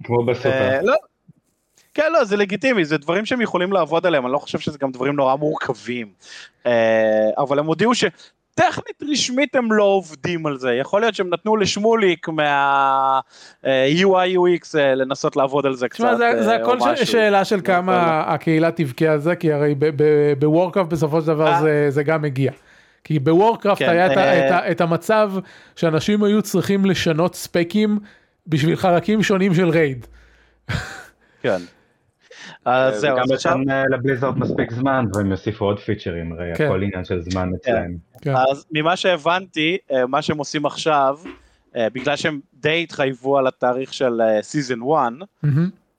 [0.05, 0.81] כמו בסופר.
[0.83, 0.95] לא.
[1.95, 4.93] כן, לא, זה לגיטימי, זה דברים שהם יכולים לעבוד עליהם, אני לא חושב שזה גם
[4.93, 6.07] דברים נורא מורכבים.
[7.39, 12.29] אבל הם הודיעו שטכנית רשמית הם לא עובדים על זה, יכול להיות שהם נתנו לשמוליק
[12.29, 16.15] מה-UI UX לנסות לעבוד על זה קצת.
[16.19, 19.75] זה, זה הכל ש- שאלה של כמה הקהילה תבכה על זה, כי הרי
[20.39, 22.53] ב Warcraft בסופו של דבר זה, זה גם מגיע.
[23.05, 24.59] כי ב Warcraft כן, היה את, אה...
[24.59, 25.33] את, את המצב
[25.77, 27.99] שאנשים היו צריכים לשנות spec ים
[28.47, 30.07] בשביל חלקים שונים של raid.
[31.43, 31.59] כן.
[32.65, 36.65] אז זהו, גם ניתן ל Blizzard מספיק זמן והם יוסיפו עוד feature ים, הרי כן.
[36.65, 37.55] הכל עניין של זמן כן.
[37.55, 37.97] אצלם.
[38.21, 38.37] כן.
[38.37, 41.19] אז ממה שהבנתי, מה שהם עושים עכשיו,
[41.77, 45.13] בגלל שהם די התחייבו על התאריך של season 1,
[45.45, 45.49] mm-hmm.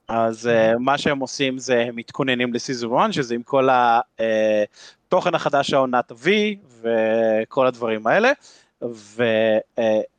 [0.08, 5.70] אז uh, מה שהם עושים זה הם מתכוננים לסיזון 1 שזה עם כל התוכן החדש
[5.70, 8.32] שהעונה תביא וכל הדברים האלה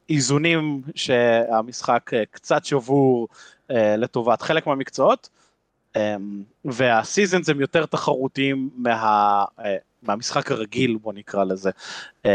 [0.10, 3.28] ואיזונים שהמשחק קצת שבור
[3.72, 5.30] uh, לטובת חלק מהמקצועות
[6.66, 9.64] והסיזנס הם יותר תחרותיים מה, uh,
[10.04, 11.70] מהמשחק הרגיל בוא נקרא לזה
[12.24, 12.30] uh,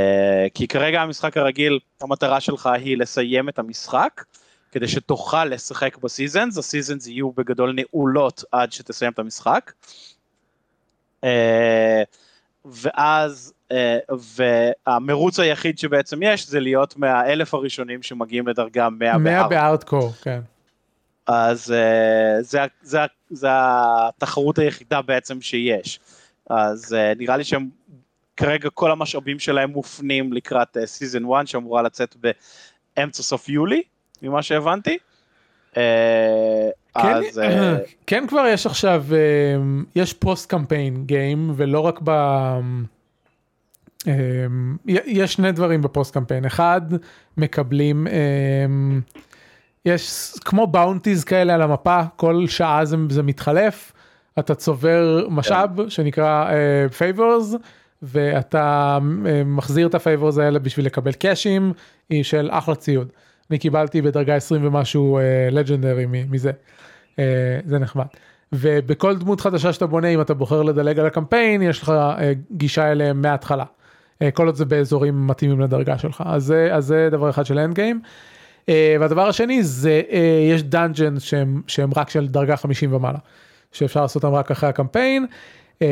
[0.54, 4.24] כי כרגע המשחק הרגיל המטרה שלך היא לסיים את המשחק
[4.72, 9.72] כדי שתוכל לשחק ב seasons, ה seasons יהיו בגדול נעולות עד שתסיים את המשחק.
[11.24, 12.02] אה,
[12.64, 13.98] ואז, אה,
[14.86, 19.18] והמרוץ היחיד שבעצם יש זה להיות מהאלף הראשונים שמגיעים לדרגה 100 בארדקור.
[19.20, 20.40] 100 בארדקור, כן.
[21.32, 22.98] אז אה, זה, זה,
[23.30, 26.00] זה התחרות היחידה בעצם שיש.
[26.50, 27.68] אז נראה לי שהם
[28.36, 32.16] כרגע כל המשאבים שלהם מופנים לקראת season 1 שאמורה לצאת
[32.96, 33.82] באמצע סוף יולי.
[34.22, 34.98] ממה שהבנתי.
[35.76, 39.18] אה, כן, אז, אה, כן כבר יש עכשיו אה,
[39.94, 42.10] יש post campaign game ולא רק ב...
[44.86, 46.80] יש שני דברים ב post campaign אחד
[47.36, 48.06] מקבלים
[49.84, 53.92] יש כמו bounties כאלה על המפה כל שעה זה, זה מתחלף
[54.38, 55.90] אתה צובר משאב כן.
[55.90, 56.50] שנקרא
[56.96, 57.54] favors
[58.02, 58.98] ואתה
[59.44, 61.72] מחזיר את ה favors האלה בשביל לקבל קאשים
[62.22, 63.08] של אחלה ציוד.
[63.50, 65.18] אני קיבלתי בדרגה 20 ומשהו
[65.50, 66.50] legendary uh, מזה,
[67.16, 67.18] uh,
[67.64, 68.04] זה נחמד.
[68.52, 72.92] ובכל דמות חדשה שאתה בונה אם אתה בוחר לדלג על הקמפיין יש לך uh, גישה
[72.92, 73.64] אליהם מההתחלה.
[73.64, 77.58] Uh, כל עוד זה באזורים מתאימים לדרגה שלך אז, uh, אז זה דבר אחד של
[77.58, 78.00] end game.
[78.66, 80.14] Uh, והדבר השני זה uh,
[80.50, 83.18] יש dungeon שהם, שהם רק של דרגה 50 ומעלה
[83.72, 85.26] שאפשר לעשות אותם רק אחרי הקמפיין.
[85.78, 85.82] Um,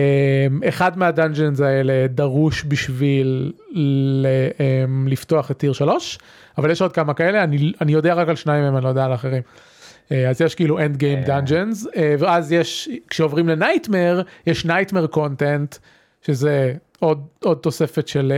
[0.69, 6.19] אחד מה dungeons האלה דרוש בשביל ל, um, לפתוח את tier 3
[6.59, 9.05] אבל יש עוד כמה כאלה, אני, אני יודע רק על שניים מהם, אני לא יודע
[9.05, 9.43] על אחרים.
[10.13, 11.87] אה, אז יש כאילו end game dungeons,
[12.19, 15.77] ואז יש, כשעוברים ל nightmare, יש nightmare content,
[16.23, 18.33] שזה עוד, עוד תוספת של,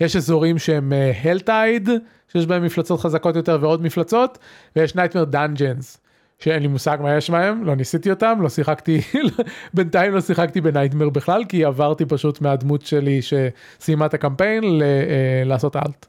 [0.00, 0.92] יש אזורים שהם
[1.24, 1.88] Helltide,
[2.32, 4.38] שיש בהם מפלצות חזקות יותר ועוד מפלצות,
[4.76, 6.00] ויש nightmare dungeons.
[6.38, 9.00] שאין לי מושג מה יש בהם, לא ניסיתי אותם, לא שיחקתי,
[9.74, 14.82] בינתיים לא שיחקתי ב nightmare בכלל, כי עברתי פשוט מהדמות שלי שסיימה את הקמפיין ל-
[15.44, 16.06] לעשות alt.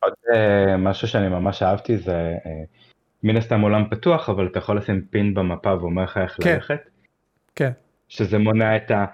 [0.00, 2.62] עוד אה, משהו שאני ממש אהבתי זה אה,
[3.22, 6.54] מן הסתם עולם פתוח אבל אתה יכול לשים pin במפה ואומר לך איך כן.
[6.54, 6.80] ללכת.
[7.54, 7.70] כן.
[8.08, 9.04] שזה מונע את ה...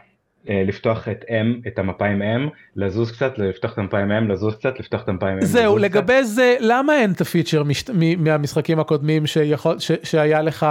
[0.49, 4.33] אה, לפתוח את M, את המפה עם M, לזוז קצת, לפתוח את המפה עם M,
[4.33, 5.45] לזוז קצת, לפתוח את המפה עם M.
[5.45, 6.27] זהו, לגבי קצת.
[6.27, 7.85] זה, למה אין את הפיצ'ר מש...
[8.19, 9.93] מהמשחקים הקודמים שיכול, ש...
[10.03, 10.67] שהיה לך...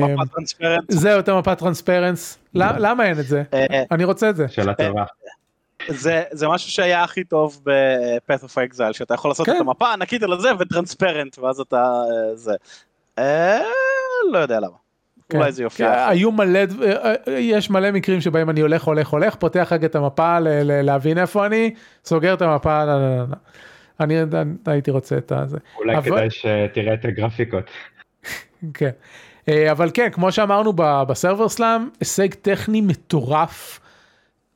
[0.00, 0.84] מפת transparent.
[0.88, 2.38] זהו, את המפת transparent.
[2.54, 3.42] למה אין את זה?
[3.90, 4.48] אני רוצה את זה.
[4.48, 5.04] שאלה טובה.
[5.88, 9.56] זה, זה משהו שהיה הכי טוב ב-Path of Exile, שאתה יכול לעשות כן.
[9.56, 11.82] את המפה הענקית על זה ו transparent, ואז אתה...
[11.82, 12.52] אה, זה.
[13.18, 13.58] אה,
[14.32, 14.85] לא יודע למה.
[15.28, 15.38] כן.
[15.38, 16.08] אולי זה יופיע.
[16.08, 19.94] היו מלא, אה, אה, יש מלא מקרים שבהם אני הולך הולך הולך פותח רגע את
[19.94, 22.84] המפה ל- ל- להבין איפה אני סוגר את המפה.
[22.84, 23.36] לא, לא, לא, לא.
[24.00, 24.28] אני אני
[24.66, 25.58] הייתי רוצה את הזה.
[25.78, 27.64] אולי אבל- כדאי שתראה את הגרפיקות.
[28.74, 28.90] כן.
[29.48, 33.80] אה, אבל כן כמו שאמרנו ב- בסרבר סלאם הישג טכני מטורף.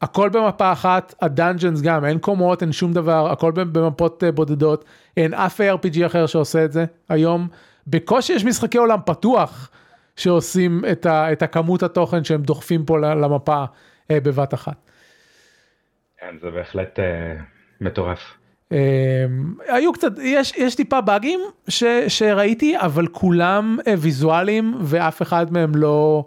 [0.02, 4.84] הכל במפה אחת הדאנג'נס גם אין קומות אין שום דבר הכל במפות בודדות
[5.16, 7.48] אין אף ARPG אחר שעושה את זה היום
[7.86, 9.70] בקושי יש משחקי עולם פתוח
[10.20, 13.64] שעושים את, ה, את הכמות התוכן שהם דוחפים פה למפה
[14.10, 14.90] אה, בבת אחת.
[16.20, 17.36] כן, זה בהחלט אה,
[17.80, 18.18] מטורף.
[18.72, 19.24] אה,
[19.68, 25.72] היו קצת יש יש טיפה באגים ש, שראיתי אבל כולם אה, ויזואליים ואף אחד מהם
[25.74, 26.24] לא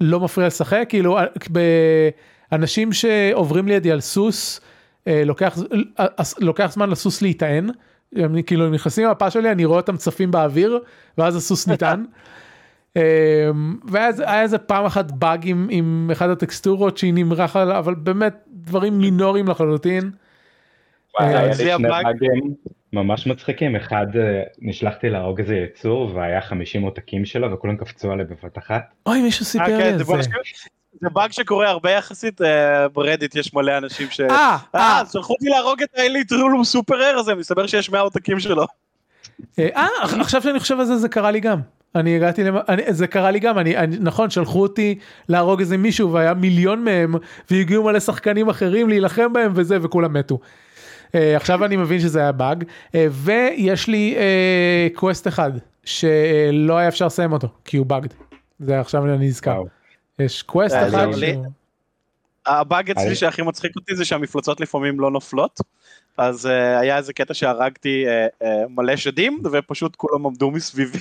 [0.00, 2.08] לא מפריע לשחק כאילו אה, ב-
[2.52, 4.60] אנשים שעוברים לידי על סוס
[5.06, 5.58] אה, לוקח
[5.98, 7.70] אה, אה, לוקח זמן לסוס להיטען.
[8.16, 10.78] הם כאילו נכנסים למפה שלי אני רואה אותם צפים באוויר
[11.18, 12.04] ואז הסוס נטען.
[12.96, 13.50] אה,
[13.90, 18.34] ואז היה איזה פעם אחת באג עם, עם אחד הטקסטורות שהיא נמרח עליו אבל באמת
[18.48, 20.10] דברים מינוריים לחלוטין.
[21.20, 22.54] וואי, אה, היה לי זה שני הבאג- באגים
[22.92, 28.24] ממש מצחיקים, אחד אה, נשלחתי להרוג איזה יצור והיה 50 עותקים שלו וכולם קפצו עליי
[28.24, 28.82] בבת אחת.
[29.06, 30.04] אוי מישהו סיפר אה, לי כן, על זה
[31.00, 31.08] זה.
[31.12, 32.40] באג שקורה הרבה יחסית,
[32.92, 34.20] ברדיט יש מלא אנשים ש...
[34.20, 38.40] אה, אה, שלחו אותי להרוג את האליט רולום סופר אר הזה, מסתבר שיש 100 עותקים
[38.40, 38.66] שלו.
[39.58, 39.86] אה, אה,
[40.20, 41.60] עכשיו שאני חושב על זה זה קרה לי גם.
[41.94, 42.56] אני הגעתי למ...
[42.68, 46.84] אני, זה קרה לי גם אני, אני נכון שלחו אותי להרוג איזה מישהו והיה מיליון
[46.84, 47.14] מהם
[47.50, 50.38] והגיעו מלא שחקנים אחרים להילחם בהם וזה וכולם מתו.
[51.06, 55.52] Uh, עכשיו אני מבין שזה היה באג uh, ויש לי uh, quest אחד
[55.84, 58.08] שלא היה אפשר לסיים אותו כי הוא bugged.
[58.58, 59.62] זה עכשיו אני נזכר.
[60.18, 61.06] יש quest אה, אחד.
[61.12, 61.44] שהוא-
[62.46, 65.60] הבאג אצלי שהכי מצחיק אותי זה שהמפלצות לפעמים לא נופלות.
[66.16, 66.50] אז uh,
[66.80, 68.08] היה איזה קטע שהרגתי uh,
[68.42, 70.98] uh, מלא שדים ופשוט כולם עמדו מסביבי.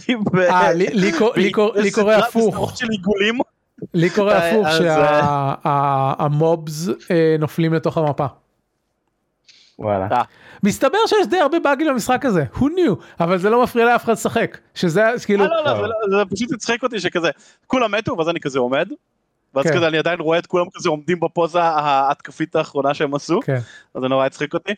[0.49, 2.77] אה, לי- לי קור- לי קור- לי קורה הפוך.
[2.77, 3.37] של עיגולים.
[3.93, 4.67] לי קורה הפוך
[5.63, 6.87] שהמובס
[7.39, 8.25] נופלים לתוך המפה.
[9.79, 10.07] וואלה.
[10.63, 14.13] מסתבר שיש די הרבה באגים במשחק הזה, who knew, אבל זה לא מפריע לאף אחד
[14.13, 17.29] לשחק, שזה כאילו, לא, לא, לא- זה פשוט הצחיק אותי שכזה,
[17.67, 18.89] כולם מתו ואז אני כזה עומד.
[19.55, 19.75] ואז כן.
[19.75, 23.55] כזה אני עדיין רואה את כולם כזה עומדים בפוזה ההתקפית האחרונה שהם עשו, כן,
[23.95, 24.71] אז זה נורא הצחיק אותי.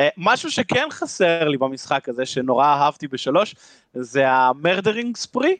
[0.00, 3.54] אה, משהו שכן חסר לי במשחק הזה, שנורא אהבתי בשלוש,
[3.94, 5.56] זה המרדרינג ספרי.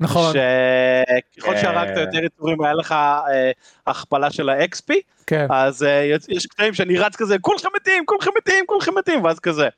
[0.00, 1.56] נכון, שככל.
[1.56, 3.50] שהרגת יותר יצורים היה לך אה,
[3.86, 4.94] הכפלה של ה-XP,
[5.26, 9.38] כן, אז אה, יש- קטעים שאני רץ כזה, כולכם מתים, כולכם מתים, כולכם מתים, ואז
[9.38, 9.68] כזה.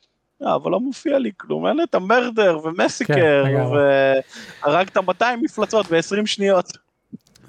[0.43, 3.45] "אה, אבל לא מופיע לי כלום, אין את המרדר ומסיקר.
[4.65, 6.86] והרגת 200 מפלצות ב-20 שניות.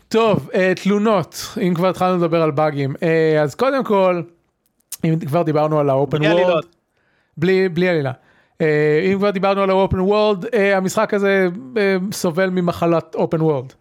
[0.10, 4.22] טוב, אה, תלונות, אם כבר התחלנו לדבר על באגים, אה, אז קודם כל,
[5.06, 6.66] אם כבר דיברנו על האופן וורד, עלילות.
[7.38, 8.12] בלי בלי עלילה,
[8.62, 11.48] אה, אם כבר דיברנו על האופן וורלד, המשחק הזה
[12.12, 13.74] סובל ממחלת אופן וורלד,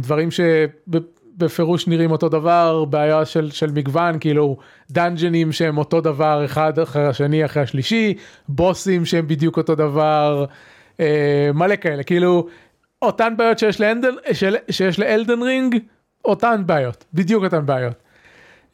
[0.00, 4.56] דברים שבפירוש נראים אותו דבר, בעיה של, של מגוון, כאילו
[4.90, 8.14] דאנג'נים שהם אותו דבר אחד אחרי השני אחרי השלישי,
[8.48, 10.44] בוסים שהם בדיוק אותו דבר,
[11.54, 12.46] מלא כאלה, כאילו
[13.06, 15.76] אותן בעיות שיש לאלדן, של, שיש לאלדן רינג,
[16.24, 17.94] אותן בעיות, בדיוק אותן בעיות.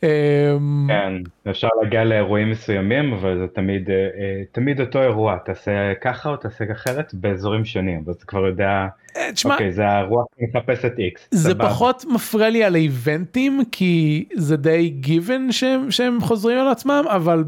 [0.05, 0.57] אה,
[0.89, 1.13] כן,
[1.51, 6.37] אפשר להגיע לאירועים מסוימים, אבל זה תמיד, אה, אה, תמיד אותו אירוע, תעשה ככה או
[6.37, 10.93] תעשה אחרת באזורים שונים, אז אתה כבר יודע, אה, תשמע, אוקיי, זה הרוח מחפש את
[10.93, 11.21] X.
[11.31, 11.69] זה סבבה.
[11.69, 17.45] פחות מפריע לי על האיבנטים כי זה די גיוון שהם, שהם חוזרים על עצמם אבל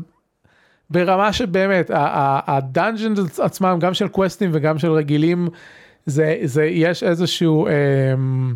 [0.90, 1.90] ברמה שבאמת
[2.46, 5.48] ה dungeon עצמם גם של קווסטים וגם של רגילים
[6.06, 7.66] זה זה יש איזשהו.
[7.66, 8.54] אמ,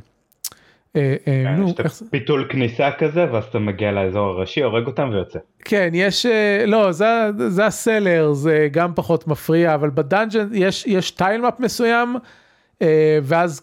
[0.96, 2.02] אה, אה, כן, נו, איך?
[2.10, 5.38] פיתול כניסה כזה, ואז אתה מגיע לאזור הראשי, הורג אותם ויוצא.
[5.64, 10.48] כן יש אה, לא זה זה ה cellar זה גם פחות מפריע אבל ב dungeon
[10.52, 12.16] יש יש tile map מסוים
[12.82, 13.62] אה, ואז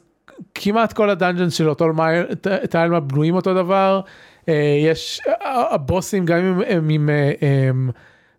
[0.56, 1.88] כמעט כל ה dungeon של אותו
[2.70, 4.02] tile map בנויים אותו דבר
[4.50, 7.72] אה, יש אה, הבוסים גם אם הם עם אה,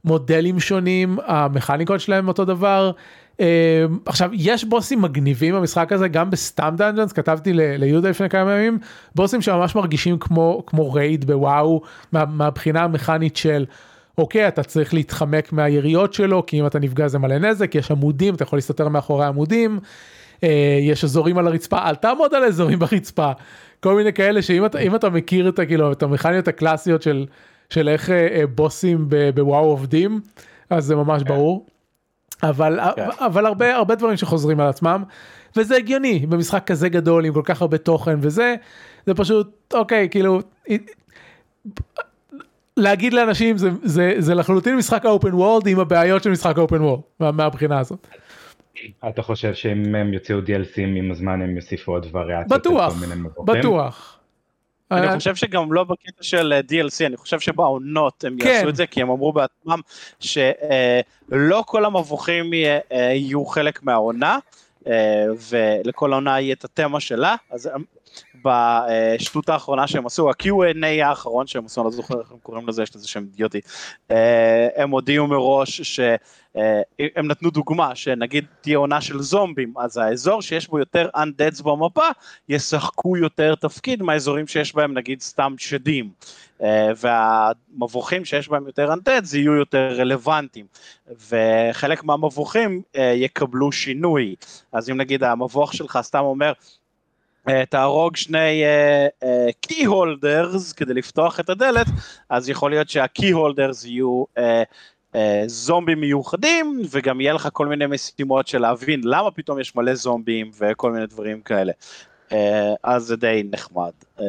[0.05, 2.91] מודלים שונים המכניקות שלהם אותו דבר.
[3.41, 8.79] אה, עכשיו יש בוסים מגניבים במשחק הזה גם בסתם dungeons כתבתי ליהודה לפני כמה ימים
[9.15, 11.81] בוסים שממש מרגישים כמו כמו raid ב WoW
[12.13, 13.65] מה, מהבחינה המכנית של
[14.19, 18.35] אוקיי אתה צריך להתחמק מהיריות שלו כי אם אתה נפגע זה מלא נזק יש עמודים
[18.35, 19.81] אתה יכול להסתתר מאחורי העמודים
[20.45, 23.33] אה, יש אזורים על הרצפה אל תעמוד על אזורים ברצפה
[23.81, 27.27] כל מיני כאלה שאם אתה אתה מכיר את הכאילו את המכניות הקלאסיות של
[27.71, 30.21] של איך אה, אה, בוסים בוואו עובדים
[30.71, 31.67] אז זה ממש ברור.
[32.43, 33.09] אבל כן.
[33.19, 35.03] אבל הרבה הרבה דברים שחוזרים על עצמם
[35.57, 38.55] וזה הגיוני במשחק כזה גדול עם כל כך הרבה תוכן וזה
[39.07, 40.41] זה פשוט אוקיי כאילו
[42.77, 47.03] להגיד לאנשים זה, זה, זה לחלוטין משחק אופן וורלד עם הבעיות של משחק אופן וורלד
[47.21, 48.07] מה, מהבחינה הזאת.
[49.09, 52.61] אתה חושב שאם הם יוציאו DLCים עם הזמן הם יוסיפו עוד וריאציות?
[52.61, 52.95] בטוח,
[53.45, 54.16] בטוח.
[54.91, 58.49] אני חושב שגם לא בקטע של אה, DLC, אני חושב שבעונות הם כן.
[58.49, 59.81] יעשו את זה, כי הם אמרו בעצמם
[60.21, 64.39] שלא כל המבוכים יהיו חלק מהעונה,
[65.51, 67.71] ולכל עונה יהיה את התמה שלה, אז
[68.47, 72.83] בשטות האחרונה שהם עשו, ה-Q&A האחרון שהם עשו, אני לא זוכר איך הם קוראים לזה,
[72.83, 73.61] יש לזה שם אידיוטי,
[74.11, 76.17] אה, הם הודיעו מראש שהם
[77.17, 82.09] אה, נתנו דוגמה, שנגיד תהיה עונה של זומבים, אז האזור שיש בו יותר Undeads במפה,
[82.49, 86.11] ישחקו יותר תפקיד מהאזורים שיש בהם נגיד סתם שדים.
[86.63, 90.67] אה, והמבוכים שיש בהם יותר Undeads יהיו יותר רלוונטיים,
[91.29, 94.35] וחלק מהמבוכים יקבלו שינוי,
[94.73, 96.53] אז אם נגיד המבוך שלך סתם אומר,
[97.71, 98.63] תהרוג שני
[99.61, 101.87] key uh, holders uh, כדי לפתוח את הדלת,
[102.31, 104.41] אז יכול להיות שה key holders יהיו uh,
[105.13, 105.17] uh,
[105.47, 110.51] זומבים מיוחדים, וגם יהיה לך כל מיני משימות של להבין למה פתאום יש מלא זומבים
[110.61, 111.73] וכל מיני דברים כאלה.
[112.31, 112.35] Uh,
[112.83, 113.93] אז זה די נחמד.
[114.19, 114.23] Uh,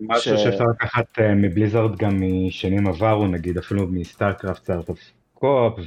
[0.00, 0.42] משהו ש...
[0.42, 4.90] שאפשר לקחת uh, מ Blizzard גם משנים עברו, נגיד אפילו מ StarCraft, StarCraft
[5.34, 5.80] co-op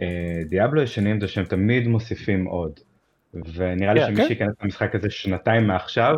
[0.00, 2.80] ו Diablo ישנים זה שהם תמיד מוסיפים עוד.
[3.34, 4.26] ונראה לי כן, שמי כן.
[4.26, 6.16] שייכנס למשחק הזה שנתיים מעכשיו,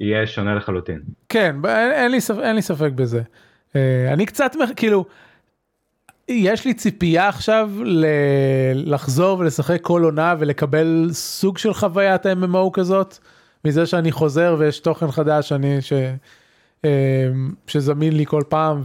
[0.00, 1.00] יהיה שונה לחלוטין.
[1.28, 1.56] כן,
[1.94, 3.22] אין לי, ספק, אין לי ספק בזה.
[3.76, 5.04] אה, אני קצת, כאילו,
[6.28, 8.04] יש לי ציפייה עכשיו ל-
[8.74, 13.18] לחזור ולשחק כל עונה ולקבל סוג של חוויית MMO כזאת,
[13.64, 15.92] מזה שאני חוזר ויש תוכן חדש אני, ש...
[16.84, 17.30] אה,
[17.66, 18.82] שזמין לי כל פעם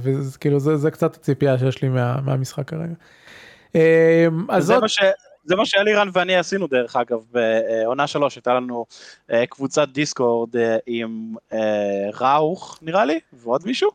[0.00, 2.94] וכאילו זה, זה קצת הציפייה שיש לי מה, מהמשחק כרגע.
[3.76, 4.88] אה, אז זאת...
[4.88, 5.00] ש...
[5.44, 8.86] זה מה שאלירן ואני עשינו דרך אגב בעונה שלוש, הייתה לנו
[9.32, 11.58] אה, קבוצת דיסקורד אה, עם אה,
[12.20, 13.90] ראוך נראה לי, ועוד מישהו,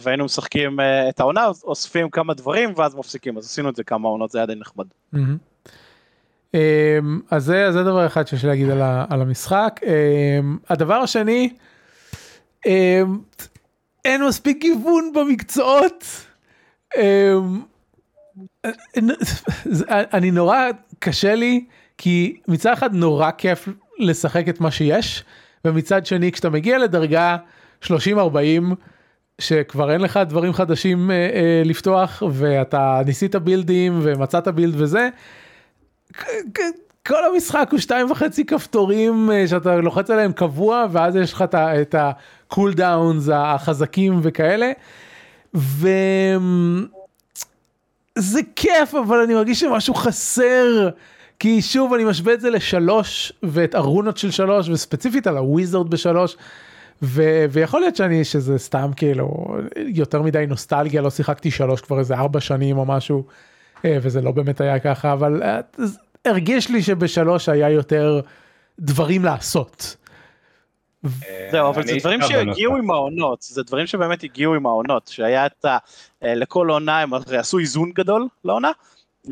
[0.00, 4.30] והיינו משחקים את העונה, אוספים כמה דברים ואז מפסיקים, אז עשינו את זה כמה עונות,
[4.30, 4.84] זה היה די נחמד.
[7.30, 9.80] אז זה, דבר אחד שיש להגיד על, על המשחק.
[10.68, 11.50] הדבר השני,
[14.04, 16.04] אין מספיק גיוון במקצועות.
[19.88, 20.58] אני נורא
[20.98, 21.64] קשה לי
[21.98, 23.68] כי מצד אחד נורא כיף
[23.98, 25.24] לשחק את מה שיש
[25.64, 27.36] ומצד שני כשאתה מגיע לדרגה
[27.84, 27.88] 30-40
[29.40, 35.08] שכבר אין לך דברים חדשים אה, אה, לפתוח ואתה ניסית בילדים ומצאת בילד וזה.
[37.06, 41.94] כל המשחק הוא שתיים וחצי כפתורים אה, שאתה לוחץ עליהם קבוע ואז יש לך את
[41.98, 44.72] הקול דאונס החזקים וכאלה.
[45.54, 45.88] ו...
[48.18, 50.88] זה כיף אבל אני מרגיש שמשהו חסר.
[51.38, 56.36] כי שוב אני משווה את זה לשלוש ואת ארונות של שלוש וספציפית על הוויזרד בשלוש.
[57.02, 62.14] ו- ויכול להיות שאני שזה סתם כאילו יותר מדי נוסטלגיה לא שיחקתי שלוש כבר איזה
[62.14, 63.24] ארבע שנים או משהו
[63.84, 65.60] אה, וזה לא באמת היה ככה אבל אה,
[66.24, 68.20] הרגיש לי שבשלוש היה יותר
[68.80, 69.96] דברים לעשות.
[71.50, 75.64] זהו, אבל זה דברים שהגיעו עם העונות, זה דברים שבאמת הגיעו עם העונות, שהיה את
[75.64, 75.78] ה...
[76.24, 78.70] אה, לכל עונה הם עשו איזון גדול לעונה,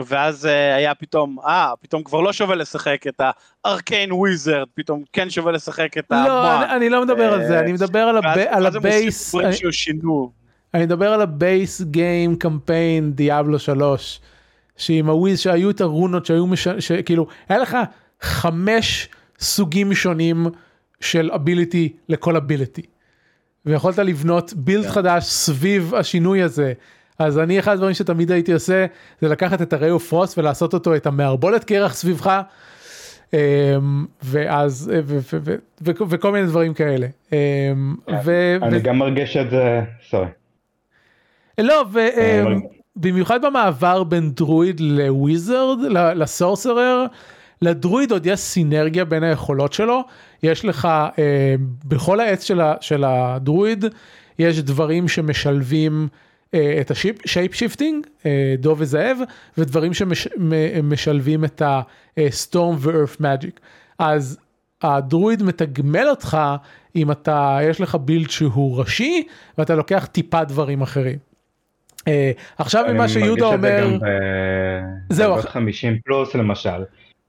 [0.07, 3.21] ואז אה, היה פתאום, אה, פתאום כבר לא שווה לשחק את
[3.65, 6.25] ה arcane wizard, פתאום כן שווה לשחק את ה...
[6.29, 8.01] לא, אני לא מדבר על זה, אני מדבר
[8.51, 9.35] על ה base...
[10.75, 14.21] אני מדבר על ה base game קמפיין Diablo 3,
[14.77, 16.69] שעם ה wiz שהיו את הרונות שהיו, מש...
[16.69, 17.77] שכאילו, היה לך
[18.21, 19.09] חמש
[19.41, 20.47] סוגים שונים.
[21.01, 22.83] של ability לכל ability.
[23.67, 24.87] ויכולת לבנות build yeah.
[24.87, 24.93] כן.
[24.93, 26.73] חדש סביב השינוי הזה.
[27.19, 28.87] אז אני אחד הדברים שתמיד הייתי עושה
[29.21, 32.41] זה לקחת את ה ray of frost ולעשות אותו את המערבולת קרח סביבך.
[33.33, 34.93] אמ, ואז
[36.09, 37.07] וכל מיני דברים כאלה.
[37.33, 37.95] אמ.
[38.63, 40.27] אני גם מרגיש את זה, sorry.
[41.59, 41.85] לא,
[42.97, 47.07] ובמיוחד אמ, במעבר בין דרואיד ל wizard, ל sorcerer,
[47.63, 50.05] לדרואיד עוד יש סינרגיה בין היכולות שלו,
[50.43, 50.89] יש לך
[51.19, 51.55] אה,
[51.85, 53.85] בכל העץ של, ה, של הדרואיד,
[54.39, 56.09] יש דברים שמשלבים
[56.55, 59.19] אה, את ה shape shifting, אה, דוב וזאב,
[59.59, 61.63] ודברים שמשלבים את
[62.17, 63.61] ה storm ו earth magic.
[63.99, 64.39] אז
[64.83, 66.39] הדרואיד מתגמל אותך
[66.97, 69.27] אם אתה, יש לך build שהוא ראשי,
[69.59, 71.19] ואתה לוקח טיפה דברים אחרים.
[71.97, 72.09] Uh,
[72.59, 73.99] עכשיו ממה שיהודה אומר,
[75.11, 76.83] זהו, 50 פלוס למשל,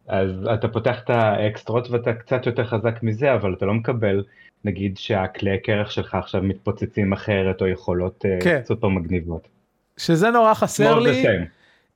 [0.08, 4.24] אז אתה פותח את האקסטרות ואתה קצת יותר חזק מזה, אבל אתה לא מקבל,
[4.66, 8.62] נגיד שהכלי קרח שלך עכשיו מתפוצצים אחרת, או יכולות אה, כן.
[8.66, 9.48] סופר מגניבות.
[9.98, 11.26] שזה נורא חסר לי.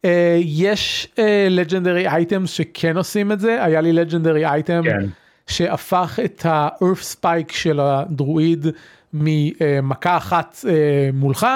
[0.05, 0.07] Uh,
[0.39, 1.15] יש
[1.49, 5.05] לג'נדרי uh, אייטמס שכן עושים את זה, היה לי לג'נדרי אייטם כן.
[5.47, 8.67] שהפך את ה-earth spike של הדרואיד
[9.13, 11.47] ממכה אחת אה, מולך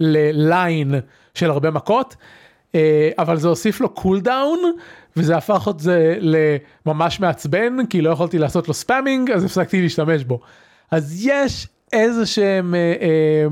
[0.00, 0.94] ל line
[1.34, 2.16] של הרבה מכות,
[2.74, 4.58] אה, אבל זה הוסיף לו cooldown
[5.16, 10.24] וזה הפך את זה לממש מעצבן כי לא יכולתי לעשות לו spamming אז הפסקתי להשתמש
[10.24, 10.40] בו.
[10.90, 13.46] אז יש איזה שהם אה, אה,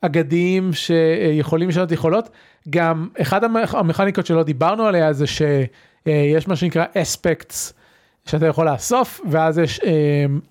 [0.00, 2.28] אגדיים שיכולים לשנות יכולות.
[2.70, 7.72] גם אחד המכניקות שלא דיברנו עליה זה שיש מה שנקרא aspects
[8.26, 9.80] שאתה יכול לאסוף ואז יש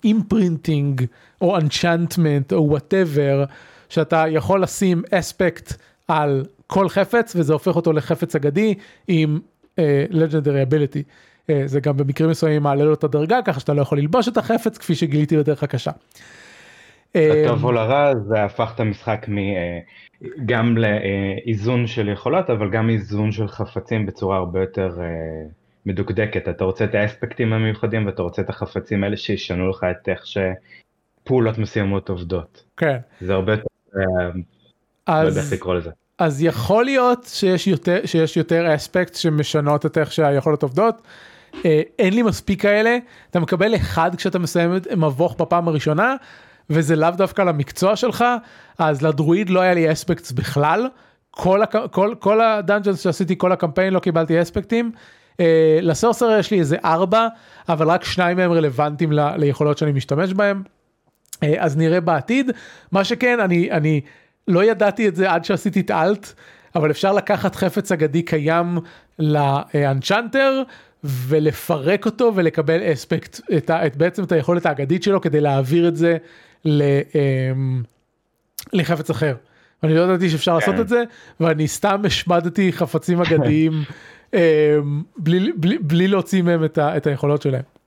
[0.04, 1.04] imprinting
[1.40, 3.44] או enchantment או whatever
[3.88, 5.72] שאתה יכול לשים aspect
[6.08, 8.74] על כל חפץ וזה הופך אותו לחפץ אגדי
[9.08, 9.38] עם
[10.10, 11.02] legendary uh, ability.
[11.02, 14.36] Uh, זה גם במקרים מסוימים מעלה לו את הדרגה ככה שאתה לא יכול ללבוש את
[14.36, 15.90] החפץ כפי שגיליתי בדרך הקשה.
[17.14, 19.36] לטוב או לרע זה הפך את המשחק מ...
[20.46, 24.88] גם לאיזון של יכולות אבל גם איזון של חפצים בצורה הרבה יותר
[25.86, 30.08] מדוקדקת אתה רוצה את ה aspectים המיוחדים ואתה רוצה את החפצים האלה שישנו לך את
[30.08, 32.64] איך שפעולות מסוימות עובדות.
[32.76, 32.96] כן.
[33.20, 33.66] זה הרבה יותר,
[35.06, 35.90] אז, לא יודע איך לקרוא לזה.
[36.20, 41.02] אז יכול להיות שיש יותר שיש יותר אספקט שמשנות את איך שהיכולות עובדות.
[41.98, 42.98] אין לי מספיק כאלה
[43.30, 46.14] אתה מקבל אחד כשאתה מסיים את מבוך בפעם הראשונה
[46.70, 48.24] וזה לאו דווקא למקצוע שלך
[48.78, 50.88] אז לדרואיד לא היה לי אספקטס בכלל
[51.30, 51.74] כל, הק...
[51.90, 54.92] כל, כל הדאנג'נס שעשיתי כל הקמפיין לא קיבלתי אספקטים.
[55.32, 55.42] Uh,
[55.82, 57.28] לסורסר יש לי איזה ארבע
[57.68, 59.36] אבל רק שניים מהם רלוונטיים ל...
[59.36, 60.62] ליכולות שאני משתמש בהם.
[61.32, 62.50] Uh, אז נראה בעתיד
[62.92, 64.00] מה שכן אני אני
[64.50, 66.32] לא ידעתי את זה עד שעשיתי את אלט
[66.74, 68.78] אבל אפשר לקחת חפץ אגדי קיים
[69.18, 70.62] לאנצ'נטר
[71.04, 73.70] ולפרק אותו ולקבל אספקט את.
[73.70, 76.16] את בעצם את היכולת האגדית שלו כדי להעביר את זה
[76.64, 76.82] ל,
[77.14, 77.82] אמ,
[78.72, 79.34] לחפץ אחר.
[79.82, 80.80] אני לא ידעתי שאפשר לעשות כן.
[80.80, 81.02] את זה
[81.40, 83.72] ואני סתם השמדתי חפצים אגדיים
[84.34, 84.38] אמ,
[85.16, 87.79] בלי, בלי, בלי להוציא מהם את, ה, את היכולות שלהם.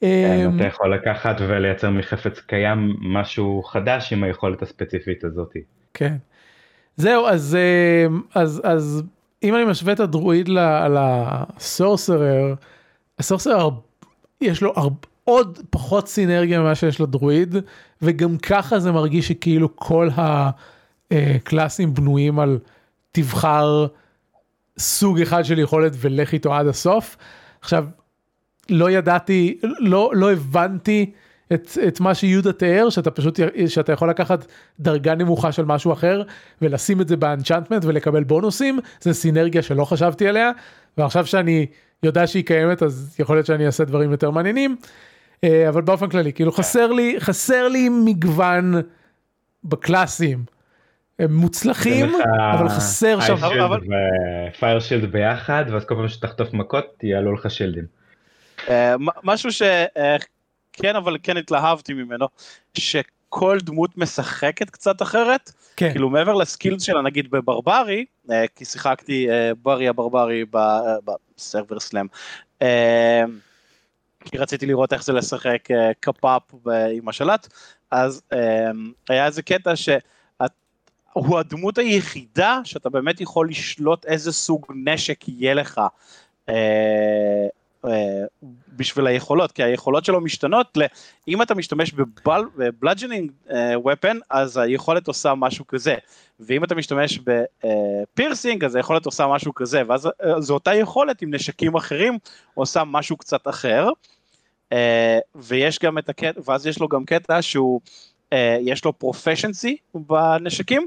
[0.00, 5.52] כן, אמ, אתה יכול לקחת ולייצר מחפץ קיים משהו חדש עם היכולת הספציפית הזאת.
[5.94, 6.16] כן.
[6.96, 7.56] זהו אז
[8.34, 9.02] אז אז
[9.42, 10.48] אם אני משווה את הדרואיד
[10.88, 12.54] לסורסרר,
[13.18, 13.70] הסורסרר
[14.40, 17.54] יש לו הרבה עוד פחות סינרגיה ממה שיש לדרואיד
[18.02, 20.08] וגם ככה זה מרגיש שכאילו כל
[21.10, 22.58] הקלאסים בנויים על
[23.12, 23.86] תבחר
[24.78, 27.16] סוג אחד של יכולת ולך איתו עד הסוף.
[27.60, 27.86] עכשיו
[28.70, 31.12] לא ידעתי לא לא הבנתי
[31.52, 34.46] את, את מה שיהודה תיאר שאתה פשוט שאתה יכול לקחת
[34.80, 36.22] דרגה נמוכה של משהו אחר
[36.62, 40.50] ולשים את זה באנצ'נטמנט ולקבל בונוסים זה סינרגיה שלא חשבתי עליה
[40.98, 41.66] ועכשיו שאני
[42.02, 44.76] יודע שהיא קיימת אז יכול להיות שאני אעשה דברים יותר מעניינים.
[45.44, 48.74] אה, אבל באופן כללי כאילו חסר לי חסר לי מגוון
[49.64, 50.44] בקלאסים.
[51.18, 52.12] הם מוצלחים
[52.58, 53.34] אבל חסר שם.
[54.58, 57.99] פייר שילד ביחד ואז כל פעם שתחטוף מכות יעלו לך שילדים.
[58.68, 62.28] אה, משהו שכן אבל כן התלהבתי ממנו
[62.74, 65.90] שכל דמות משחקת קצת אחרת כן.
[65.92, 69.28] כאילו מעבר לסקילס שלה נגיד בברברי אה, כי שיחקתי
[69.62, 70.44] ברי הברברי
[71.04, 72.06] בסרבר סלאם.
[74.24, 75.68] כי רציתי לראות איך זה לשחק
[76.00, 76.42] קפאפ
[76.92, 77.48] עם השלט,
[77.90, 78.22] אז
[79.08, 85.80] היה איזה קטע שהוא הדמות היחידה שאתה באמת יכול לשלוט איזה סוג נשק יהיה לך.
[88.76, 90.78] בשביל היכולות, כי היכולות שלו משתנות,
[91.28, 93.32] אם אתה משתמש ב bludgeoning
[93.92, 95.94] weapon, אז היכולת עושה משהו כזה,
[96.40, 100.08] ואם אתה משתמש ב piercing, אז היכולת עושה משהו כזה, ואז
[100.38, 102.18] זו אותה יכולת עם נשקים אחרים,
[102.54, 103.88] עושה משהו קצת אחר,
[105.34, 107.80] ויש גם את הקטע, ואז יש לו גם קטע שהוא,
[108.60, 110.86] יש לו proficiency בנשקים,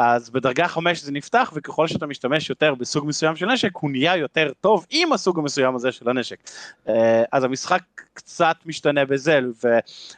[0.00, 4.16] אז בדרגה 5 זה נפתח וככל שאתה משתמש יותר בסוג מסוים של נשק הוא נהיה
[4.16, 6.36] יותר טוב עם הסוג המסוים הזה של הנשק.
[6.88, 7.82] אה, אז המשחק
[8.14, 9.40] קצת משתנה בזה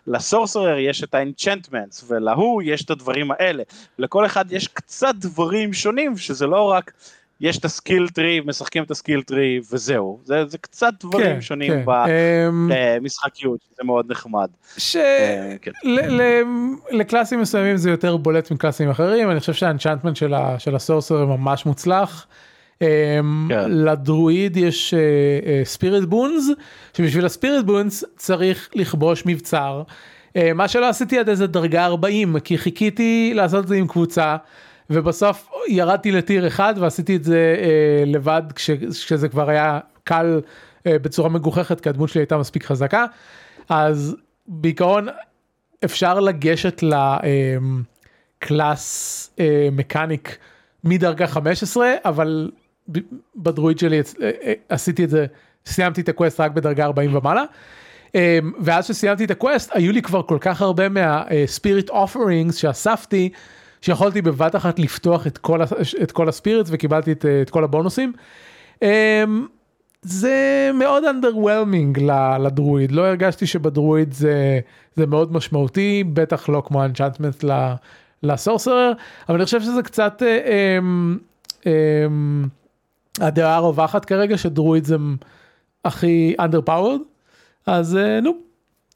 [0.07, 3.63] ול sorcerer יש את ה enchantments ולהוא יש את הדברים האלה.
[3.99, 6.93] לכל אחד יש קצת דברים שונים שזה לא רק
[7.41, 11.27] יש את ה skill tree, משחקים את ה skill tree וזהו, זה, זה קצת דברים
[11.27, 11.83] כן, שונים כן.
[12.69, 14.49] במשחקיות, אמ, זה מאוד נחמד.
[14.79, 14.97] ש...
[14.97, 15.71] אה, כן.
[16.91, 20.75] ל classים מסוימים זה יותר בולט מ classים אחרים, אני חושב שה enchantment של, של
[20.77, 22.27] ה sorcerer ממש מוצלח.
[22.83, 22.87] אמ,
[23.49, 23.71] כן.
[23.71, 24.95] לדרואיד יש
[25.65, 26.49] ספיריט uh, בונס,
[26.97, 29.83] שבשביל הספיריט בונס צריך לכבוש מבצר.
[30.29, 34.37] Uh, מה שלא עשיתי עד איזה דרגה 40, כי חיכיתי לעשות את זה עם קבוצה.
[34.91, 40.41] ובסוף ירדתי לטיר אחד ועשיתי את זה אה, לבד כש, כשזה כבר היה קל
[40.87, 43.07] אה, בצורה מגוחכת כי הדמות שלי הייתה מספיק חזקה
[43.69, 44.17] אז
[44.47, 45.09] בעיקרון
[45.85, 46.83] אפשר לגשת
[48.43, 50.39] ל class אה, אה, mechanic
[50.85, 52.51] מדרגה 15 אבל
[53.37, 55.27] בדרואיד שלי אה, אה, עשיתי את זה
[55.67, 57.45] סיימתי את ה quest רק בדרגה 40 ומעלה.
[58.61, 63.31] ואז שסיימתי את ה quest היו לי כבר כל כך הרבה מה spirit offerings שאספתי
[63.81, 65.61] שיכולתי בבת אחת לפתוח את כל,
[66.03, 68.13] את כל ה spirits וקיבלתי את, את כל הבונוסים.
[70.03, 72.01] זה מאוד underwhelming
[72.41, 74.61] לדרואיד לא הרגשתי שבדרואיד זה
[74.97, 77.45] זה מאוד משמעותי בטח לא כמו אנצ'אנטמנט
[78.23, 78.93] לסורסרר
[79.29, 80.79] אבל אני חושב שזה קצת אה, אה,
[81.67, 82.07] אה,
[83.27, 84.97] הדעה הרווחת כרגע שדרואיד זה
[85.85, 87.03] הכי underpowered
[87.67, 88.33] אז אה, נו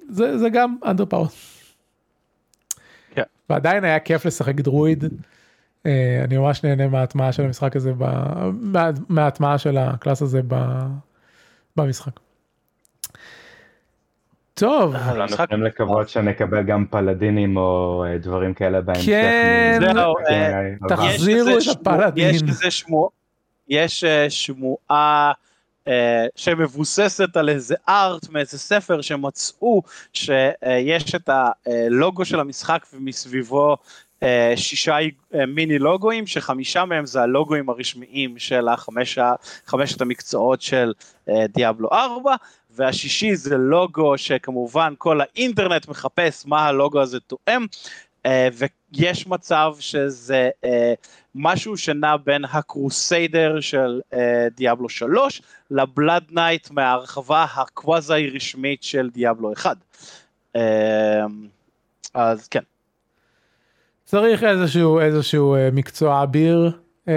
[0.08, 1.53] זה, זה גם underpowered.
[3.48, 3.54] כן.
[3.54, 5.04] ועדיין היה כיף לשחק דרואיד.
[5.04, 5.86] Uh,
[6.24, 10.54] אני ממש נהנה מההטמעה של המשחק הזה, מה, מההטמעה של הקלאס הזה ב,
[11.76, 12.12] במשחק.
[14.54, 14.94] טוב.
[14.94, 19.06] אנחנו יכולים לקוות שנקבל גם פלדינים או אה, דברים כאלה בהמשך.
[19.06, 19.78] כן,
[20.88, 22.34] תחזירו את הפלדין.
[22.70, 23.10] שמועה,
[23.68, 25.32] יש שמועה
[26.36, 29.82] שמבוססת על איזה ארט מאיזה ספר שמצאו
[30.12, 31.30] שיש את
[31.66, 33.76] הלוגו של המשחק ומסביבו
[34.24, 34.96] אה, שישה
[35.34, 39.18] אה, מיני לוגויים שחמישה מהם זה הלוגויים הרשמיים של החמש,
[39.66, 40.92] חמשת המקצועות של
[41.28, 42.34] אה, דיאבלו 4
[42.70, 47.66] והשישי זה לוגו שכמובן כל האינטרנט מחפש מה הלוגו הזה תואם
[48.98, 50.50] ויש מצב שזה
[51.34, 54.00] משהו שנע בין ה crusader של
[54.56, 59.76] דיאבלו 3 ל blood knight מההרחבה הקוואזי רשמית של דיאבלו 1.
[62.14, 62.60] אז כן.
[64.04, 66.70] צריך איזשהו איזשהו אה, מקצוע אביר
[67.08, 67.14] אה,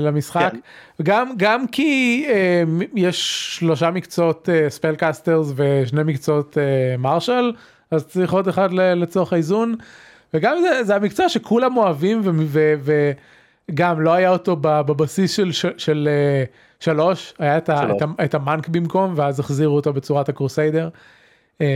[0.00, 0.58] למשחק כן.
[1.02, 2.62] גם גם כי אה,
[2.94, 7.52] יש שלושה מקצועות אה, ספלקסטרס ושני מקצועות אה, מרשל
[7.90, 9.74] אז צריך עוד אחד לצורך האיזון
[10.34, 12.20] וגם זה, זה המקצוע שכולם אוהבים
[13.70, 16.44] וגם לא היה אותו בבסיס של, של, של אה,
[16.80, 20.88] שלוש היה את, ה, את, את המאנק במקום ואז החזירו אותו בצורת הקרוסיידר.
[21.60, 21.66] אמ,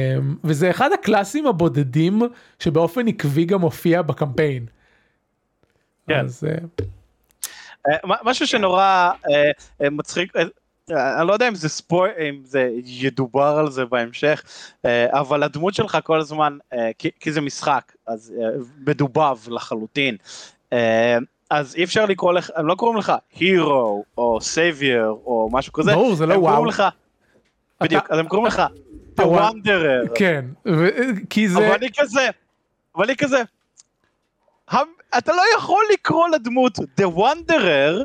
[0.44, 2.22] וזה אחד הקלאסים הבודדים
[2.58, 4.66] שבאופן עקבי גם מופיע בקמפיין.
[6.08, 6.24] כן.
[6.24, 6.56] אז, אה,
[7.88, 10.32] אה, משהו שנורא אה, מצחיק
[10.90, 14.42] אני לא יודע אם זה spoi, אם זה ידובר על זה בהמשך,
[14.86, 16.58] אבל הדמות שלך כל הזמן,
[16.98, 18.34] כי, כי זה משחק, אז
[18.86, 20.16] מדובב לחלוטין,
[21.50, 25.92] אז אי אפשר לקרוא לך, הם לא קוראים לך hero או savior או משהו כזה,
[25.92, 26.82] ברור זה לא וואו, לך,
[27.80, 28.62] בדיוק, אז הם קוראים לך
[29.20, 30.14] The Wanderer.
[30.14, 30.44] כן,
[31.30, 31.58] כי זה...
[31.58, 32.28] אבל אני כזה,
[32.96, 33.42] אבל אני כזה,
[35.18, 38.04] אתה לא יכול לקרוא לדמות The Wanderer,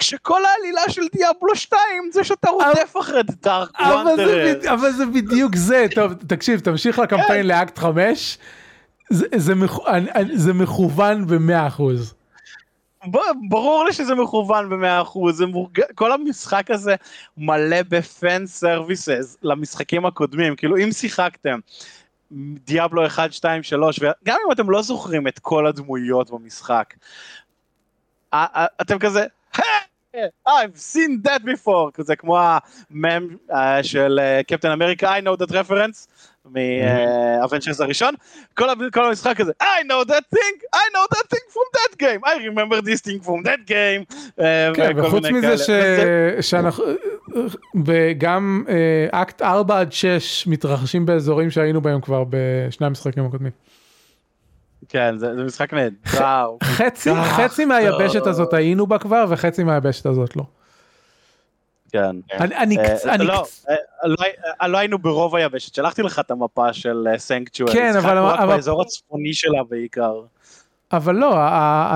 [0.00, 1.80] כשכל העלילה של דיאבלו 2
[2.12, 4.72] זה שאתה רודף אחרי Dark Wanderer.
[4.74, 7.46] אבל זה בדיוק זה, טוב תקשיב תמשיך לקמפיין כן.
[7.46, 8.38] לאקט 5,
[10.32, 12.14] זה מכוון במאה אחוז.
[13.48, 15.44] ברור לי שזה מכוון במאה אחוז,
[15.94, 16.94] כל המשחק הזה
[17.36, 21.58] מלא ב fan services למשחקים הקודמים, כאילו אם שיחקתם
[22.66, 26.94] דיאבלו 1, 2, 3, וגם אם אתם לא זוכרים את כל הדמויות במשחק,
[28.80, 29.26] אתם כזה,
[30.46, 33.36] I've seen that before, כזה כמו המם
[33.82, 36.06] של קפטן אמריקה, I know that reference,
[36.52, 38.14] מאבנצ'רס הראשון,
[38.54, 42.34] כל, המשחק הזה, I know that thing, I know that thing from that game, I
[42.48, 44.16] remember this thing from that game.
[44.74, 45.56] כן, וחוץ מזה.
[46.40, 46.84] שאנחנו,
[47.86, 48.64] וגם
[49.10, 53.52] אקט 4 עד 6 מתרחשים באזורים שהיינו בהם כבר בשני המשחקים הקודמים.
[54.88, 56.56] כן, זה, זה משחק נהדר.
[56.76, 60.44] חצי, חצי מהיבשת הזאת היינו בה כבר וחצי מהיבשת הזאת לא.
[61.92, 62.16] כן.
[62.32, 63.74] אני, אני, אה, אני, לא, אה,
[64.04, 64.16] לא,
[64.62, 68.18] אה, לא היינו ברוב היבשת, שלחתי לך את המפה של סנקצ'ואר, כן, אבל...
[68.18, 68.54] רק אבל...
[68.54, 70.14] באזור הצפוני שלה בעיקר.
[70.92, 71.34] אבל לא,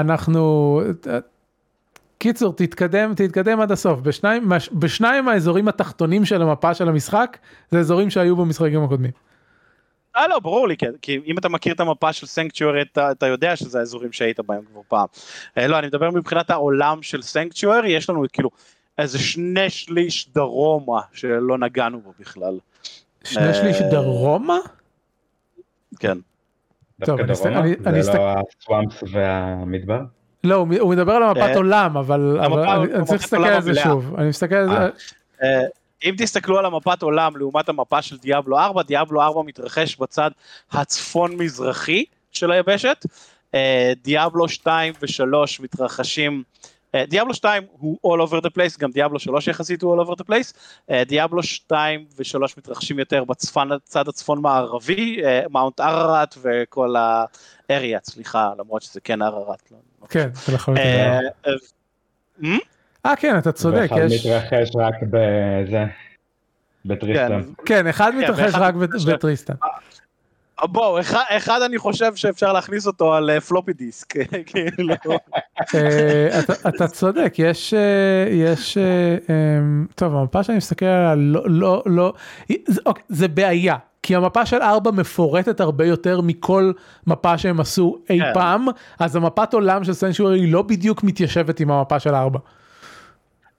[0.00, 0.82] אנחנו...
[2.18, 4.00] קיצור, תתקדם, תתקדם עד הסוף.
[4.00, 7.38] בשניים, בשניים האזורים התחתונים של המפה של המשחק,
[7.70, 9.10] זה אזורים שהיו במשחקים הקודמים.
[10.16, 13.56] אה לא, ברור לי, כי אם אתה מכיר את המפה של סנקצ'וארי, אתה, אתה יודע
[13.56, 15.06] שזה האזורים שהיית בהם כבר פעם.
[15.56, 18.50] לא, אני מדבר מבחינת העולם של סנקצ'וארי, יש לנו כאילו
[18.98, 22.58] איזה שני שליש דרומה שלא נגענו בו בכלל.
[23.24, 24.58] שני שליש דרומה?
[25.98, 26.18] כן.
[27.04, 28.02] טוב, אני אסתכל...
[28.02, 30.00] זה לא הסוואמפס והמדבר?
[30.44, 34.14] לא, הוא מדבר על המפת עולם, אבל אני צריך להסתכל על זה שוב.
[34.18, 35.60] אני מסתכל על זה...
[36.04, 40.30] אם תסתכלו על המפת עולם לעומת המפה של דיאבלו 4, דיאבלו 4 מתרחש בצד
[40.72, 43.06] הצפון מזרחי של היבשת,
[44.02, 46.42] דיאבלו 2 ו-3 מתרחשים
[47.08, 50.24] דיאבלו 2 הוא all over the place, גם דיאבלו 3 יחסית הוא all over the
[50.24, 50.52] place,
[51.06, 55.20] דיאבלו 2 ו-3 מתרחשים יותר בצפון, צד הצפון מערבי,
[55.50, 59.70] מאונט ערערת וכל האריה, סליחה, למרות שזה כן ערערת.
[59.70, 60.84] לא, לא כן, זה לחלוטין.
[63.06, 63.86] אה כן, אתה צודק.
[63.90, 65.84] ואחד מתרחש רק בזה.
[66.84, 67.40] בטריסטן.
[67.66, 69.54] כן, אחד מתרחש ואחד רק מתרחש- בטריסטן.
[70.62, 74.14] אה, בואו, אחד, אחד אני חושב שאפשר להכניס אותו על פלופי דיסק,
[74.46, 74.94] כאילו,
[75.74, 77.80] אה, אתה- אתה צודק, יש, אה,
[78.30, 82.12] יש, אה, אמ, טוב, המפה שאני מסתכל עליה לא, לא, לא,
[82.66, 86.72] זה- אוקיי, זה בעיה, כי המפה של 4 מפורטת הרבה יותר מכל
[87.06, 88.30] מפה שהם עשו אי כן.
[88.34, 88.66] פעם,
[88.98, 92.38] אז המפת עולם של סנצ'וארי לא בדיוק מתיישבת עם המפה של 4.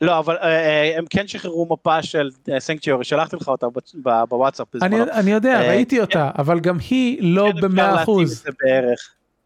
[0.01, 2.29] לא, אבל אה, אה, הם כן שחררו מפה של
[2.59, 3.67] סנקצ'יורי, שלחתי לך אותה
[4.29, 5.03] בוואטסאפ בזמנו.
[5.11, 8.45] אני יודע, אה, ראיתי אותה, אבל גם היא לא כן במאה אחוז.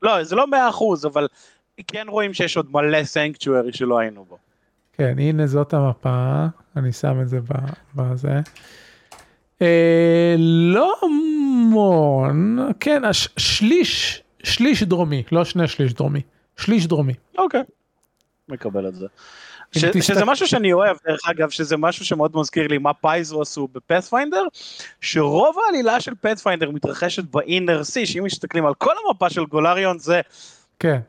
[0.02, 1.28] לא, זה לא מאה אחוז, אבל
[1.88, 4.38] כן רואים שיש עוד מלא סנקצ'וארי שלא היינו בו.
[4.94, 6.46] כן, הנה זאת המפה,
[6.76, 7.40] אני שם את זה
[7.96, 8.40] בזה.
[9.62, 16.22] אה, לא המון, כן, הש, שליש, שליש דרומי, לא שני שליש דרומי,
[16.58, 17.14] שליש דרומי.
[17.38, 17.62] אוקיי.
[18.50, 19.08] מקבל את זה.
[19.72, 23.42] ש, תסתכל- שזה משהו שאני אוהב, דרך אגב, שזה משהו שמאוד מזכיר לי מה פייזו
[23.42, 24.44] עשו בפאת'פיינדר,
[25.02, 30.22] שרוב העלילה של פאת'פיינדר מתרחשת באינר סי, שאם מסתכלים על כל המפה של גולריון זה
[30.80, 31.00] כן,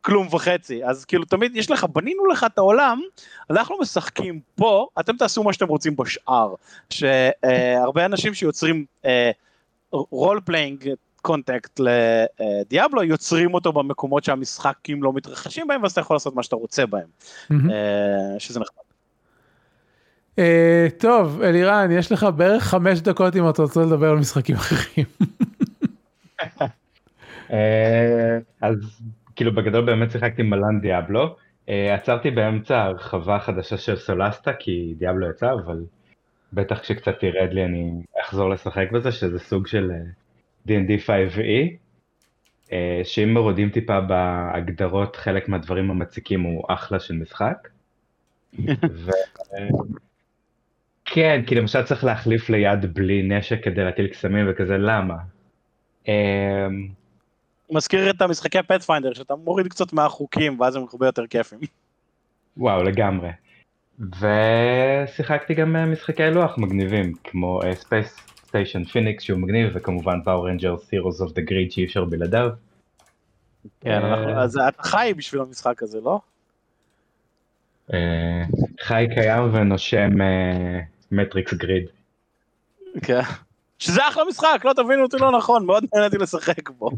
[0.00, 3.00] כלום וחצי, אז כאילו תמיד יש לך, בנינו לך את העולם,
[3.50, 6.54] אנחנו משחקים פה, אתם תעשו מה שאתם רוצים בשאר,
[6.90, 8.84] שהרבה אנשים שיוצרים
[9.90, 10.90] role playing
[11.22, 16.56] content לדיאבלו, יוצרים אותו במקומות שהמשחקים לא מתרחשים בהם, ואז אתה יכול לעשות מה שאתה
[16.56, 17.08] רוצה בהם.
[17.50, 18.82] אה, שזה נחמד.
[20.38, 25.06] אה, טוב, אלירן, יש לך בערך חמש דקות אם אתה רוצה לדבר על משחקים אחרים.
[27.52, 29.00] אה, אז
[29.36, 31.36] כאילו בגדול באמת שיחקתי מלן דיאבלו.
[31.94, 35.84] עצרתי באמצע הרחבה החדשה של סולסטה כי דיאבלו יצא, אבל
[36.52, 37.92] בטח כשקצת ירד לי אני
[38.22, 39.90] אחזור לשחק בזה, שזה סוג של
[40.68, 41.76] D&D 5e,
[42.72, 47.68] אה, שאם מרודים טיפה בהגדרות חלק מהדברים המציקים הוא אחלה של משחק.
[48.92, 49.10] ו...
[51.04, 55.14] כן, כי למשל צריך להחליף ליד בלי נשק כדי להטיל קסמים וכזה, למה?
[56.08, 56.66] אה,
[57.70, 61.58] מזכיר את המשחקי פאת'פיינדר, שאתה מוריד קצת מהחוקים, ואז הם הרבה יותר כיפים.
[62.56, 63.30] וואו, לגמרי.
[63.98, 67.74] ושיחקתי גם אה, משחקי לוח מגניבים, כמו אה,
[68.48, 72.50] Station Phoenix שהוא מגניב, וכמובן Power Rangers Heroes of the Grid שאי אפשר בלעדיו.
[73.80, 76.20] כן, אה, אז אתה חי בשביל המשחק הזה, לא?
[77.92, 78.44] אה,
[78.80, 80.10] חי קיים ונושם
[81.12, 81.86] Battle for the Grid.
[83.02, 83.20] כן.
[83.78, 86.90] שזה אחלה משחק, לא תבינו אותי לא נכון, מאוד נהניתי לשחק בו.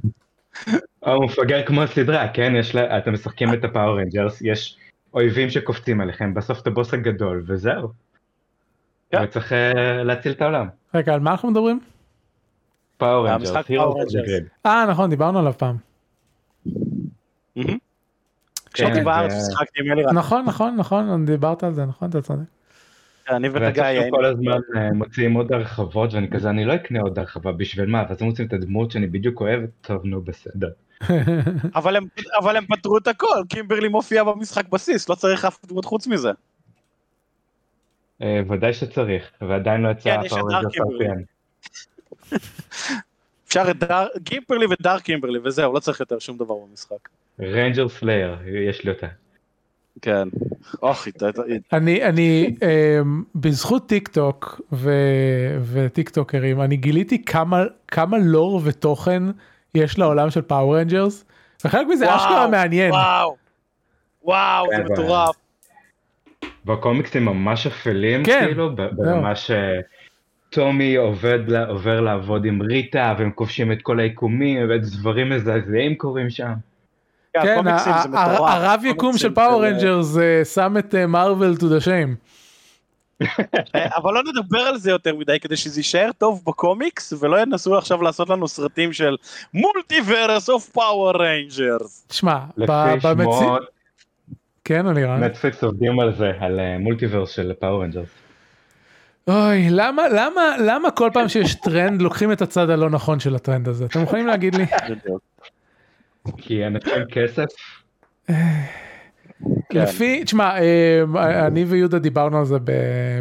[1.01, 2.53] הוא מפגר כמו סדרה, כן?
[2.57, 4.77] יש לה, אתם משחקים את ה Power Rangers, יש
[5.15, 7.89] אויבים שקופצים עליכם, בסוף את הבוס הגדול, וזהו.
[9.11, 9.23] כן.
[9.25, 10.69] וצריך אה, להציל את העולם.
[10.95, 11.81] רגע, על מה אנחנו מדברים?
[12.97, 13.53] Power Rangers.
[14.67, 15.77] אה, נכון, דיברנו עליו פעם.
[18.75, 22.23] כשהייתי כן, בארץ זה- שיחקתי עם אלירן, נכון, נכון, נכון, דיברת על זה, נכון, אתה
[22.23, 22.43] צודק.
[23.31, 24.17] אני וגיא היינו.
[24.17, 28.05] כל הזמן אה, מוציאים עוד הרחבות ואני כזה אני לא אקנה עוד הרחבה בשביל מה
[28.09, 30.69] ואז הם מוצאים את הדמות שאני בדיוק אוהב טוב נו בסדר.
[32.39, 36.31] אבל הם פתרו את הכל, קימברלי מופיע במשחק בסיס, לא צריך אף דמות חוץ מזה.
[38.23, 41.25] אה, ודאי שצריך ועדיין לא יצא כן, יש את Dark Kimberly.
[43.49, 43.85] אפשר את
[44.25, 47.09] קימברלי ו Dark Kimberly וזהו, לא צריך יותר שום דבר במשחק.
[47.41, 49.07] Ranger Slayer יש לי אותה.
[50.03, 50.29] כן.
[50.83, 51.07] אוח,
[51.73, 54.61] אני, אני, אמ, בזכות טיק טוק
[55.73, 59.23] וטיק טוקרים, אני גיליתי כמה, כמה לור ותוכן
[59.75, 61.25] יש לעולם של Power Rangers,
[61.65, 62.91] וחלק מזה אשכרה מעניין.
[62.91, 63.37] וואו,
[64.23, 65.03] וואו, זה כן,
[66.67, 73.31] והקומיקסים ממש אפלים כן, כאילו ב- ברמה שטומי עובד לה- עובר לעבוד עם ריטה והם
[73.31, 76.53] כובשים את כל היקומים ודברים מזעזעים קורים שם.
[77.33, 77.77] כן, כן,
[78.11, 78.19] זה.
[78.19, 82.15] הרב יקום של פאוור של- רנג'רס אה, שם את מרוויל to the shame.
[83.75, 87.79] אה, אבל לא נדבר על זה יותר מדי כדי שזה יישאר טוב בקומיקס ולא ינסו
[87.79, 89.17] עכשיו לעשות לנו סרטים של
[89.55, 92.05] מולטיברס אוף פאוור ריינג'רס.
[92.09, 92.73] תשמע, ב- לפי
[93.09, 93.25] במציא...
[93.25, 93.63] שמועות
[94.65, 95.25] כן, אלירן.
[95.25, 98.09] נטפליקס עובדים על זה על אה, מולטיברס של פאור רנג'רס.
[99.29, 103.69] אוי, למה, למה, למה כל פעם שיש טרנד לוקחים את הצד הלא נכון של הטרנד
[103.69, 103.85] הזה?
[103.85, 104.65] אתם יכולים להגיד לי?
[106.37, 107.45] כי אנשים כסף
[108.27, 108.35] כן.
[109.83, 111.03] לפי, תשמע, אה,
[111.47, 112.57] אני ויהודה דיברנו על זה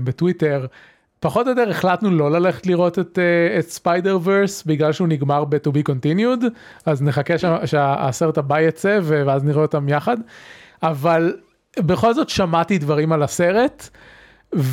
[0.03, 0.65] בטוויטר,
[1.19, 5.45] פחות או יותר החלטנו לא ללכת לראות את, אה, את ספיידר ורס בגלל שהוא נגמר
[5.45, 6.45] ב-to be continued,
[6.85, 10.17] אז נחכה שה- שהסרט הבא יצא ואז נראה אותם יחד,
[10.83, 11.37] אבל
[11.79, 13.89] בכל זאת שמעתי דברים על הסרט.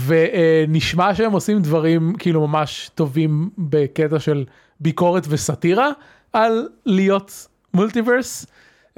[0.06, 4.44] ונשמע שהם עושים דברים כאילו ממש טובים בקטע של
[4.80, 5.90] ביקורת וסאטירה
[6.32, 8.46] על להיות מולטיברס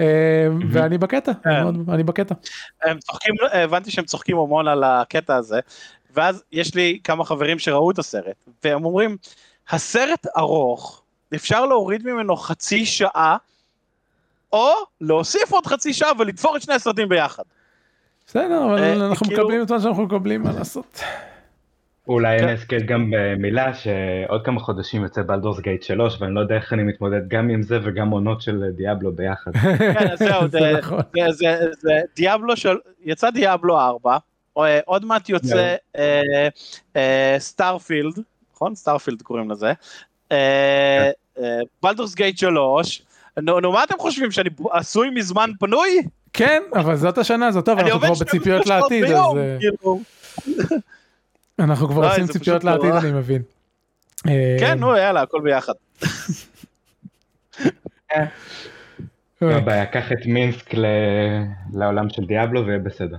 [0.01, 0.05] אה,
[0.71, 1.33] ואני בקטע.
[1.47, 2.35] מאוד- אני בקטע.
[2.85, 5.61] הם צוחקים, הבנתי שהם צוחקים המון על הקטע הזה.
[6.15, 9.17] ואז יש לי כמה חברים שראו את הסרט, והם אומרים,
[9.71, 11.03] הסרט ארוך,
[11.35, 13.37] אפשר להוריד ממנו חצי שעה,
[14.53, 14.71] או
[15.01, 17.43] להוסיף עוד חצי שעה ולתפור את שני הסרטים ביחד.
[18.27, 21.01] בסדר, אבל אה, אנחנו כאילו- מקבלים את מה שאנחנו מקבלים, מה לעשות.
[22.09, 22.45] אולי כן.
[22.45, 26.73] אני אזכיר גם במילה שעוד כמה חודשים יוצא Baldur's Gate 3 ואני לא יודע איך
[26.73, 29.51] אני מתמודד גם עם זה וגם עונות של Diablo ביחד.
[29.95, 31.01] כן, זהו, זה זה- נכון.
[32.17, 34.17] Diablo של, יצא Diablo 4,
[34.59, 35.75] אה, עוד מעט יוצא
[37.39, 38.19] Starfield,
[38.55, 38.75] נכון?
[38.75, 39.73] Starfield קוראים לזה.
[41.83, 43.03] Baldur's Gate 3,
[43.43, 46.03] נו נו, מה אתם חושבים, שאני עשוי מזמן פנוי?
[46.33, 49.37] כן, אבל זאת השנה, זה טוב, אני אנחנו עובד כבר 12 בציפיות שעות לעתיד, אז
[49.37, 50.01] אה, כאילו.
[51.59, 52.91] אנחנו כבר לא, עושים ציפיות לעתיד.
[52.91, 53.43] אני מבין.
[54.29, 55.73] אה, כן, נו, יאללה, הכל ביחד.
[58.13, 58.25] אה,
[59.43, 60.87] לא בעיה, קח את מינסק ל-
[61.75, 63.17] לעולם של דיאבלו ויהיה בסדר.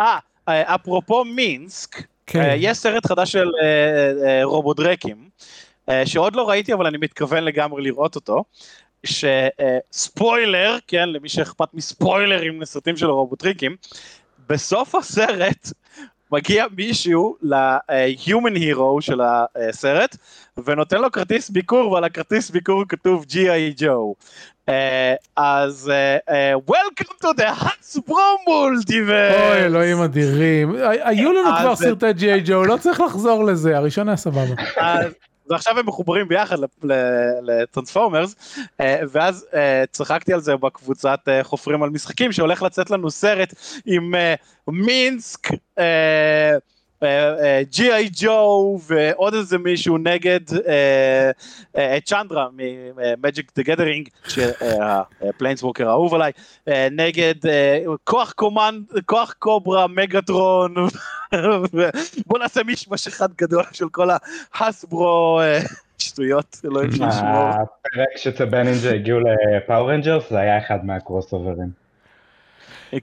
[0.00, 0.18] אה,
[0.48, 2.40] אה, אפרופו מינסק, כן.
[2.40, 3.66] אה, יש סרט חדש של אה,
[4.28, 5.28] אה, רובודרקים,
[5.88, 8.44] אה, שעוד לא ראיתי אבל אני מתכוון לגמרי לראות אותו,
[9.04, 13.76] שספוילר, כן, למי שאכפת מספוילרים לסרטים של רובוטריקים,
[14.48, 15.72] בסוף הסרט
[16.32, 20.16] מגיע מישהו ל-human hero של הסרט,
[20.64, 23.80] ונותן לו כרטיס ביקור, ועל הכרטיס ביקור כתוב G.I.
[23.80, 24.14] Joe.
[24.68, 29.40] אה, אז אה, אה, Welcome to the Hasbro Multiverse!
[29.40, 30.74] אוי, אלוהים אדירים.
[30.82, 34.54] היו לנו כבר סרטי ג'יי ג'ו, לא צריך לחזור לזה, הראשון היה סבבה.
[35.50, 36.56] ועכשיו הם מחוברים ביחד
[37.42, 38.58] לטרנספורמרס,
[39.10, 43.54] ואז אה, צחקתי על זה בקבוצת אה, חופרים על משחקים, שהולך לצאת לנו סרט
[43.86, 44.34] עם אה,
[44.68, 45.48] Minsc,
[47.70, 48.10] G.I.
[48.12, 51.30] Joe ועוד איזה מישהו נגד אה,
[51.76, 54.08] אה, Chandra מ Magic: The Gathering,
[55.20, 56.32] ה Planeswalker האהוב עליי,
[56.68, 60.74] אה, נגד אה, כוח קומנד, כוח Cobra, Megatron,
[62.26, 64.08] בוא נעשה מישמש אחד גדול של כל
[64.54, 65.60] ה Hasbro אה,
[65.98, 67.48] שטויות, אלוהים שישמור.
[67.48, 71.88] הפרק שצבי נינג'ה הגיעו ל Power Rangers זה היה אחד מהקרוס אוברים.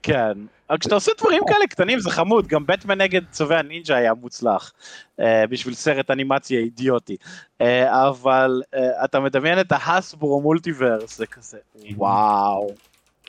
[0.03, 0.37] כן,
[0.69, 4.73] אבל כשאתה עושה דברים כאלה קטנים זה חמוד, גם בטמן נגד צווי הנינג'ה היה מוצלח,
[5.19, 7.17] אה, בשביל סרט אנימציה אידיוטי,
[7.61, 8.61] אה, אבל
[9.03, 11.57] אתה מדמיין את ההסברו מולטיברס, זה כזה,
[11.95, 12.69] וואו,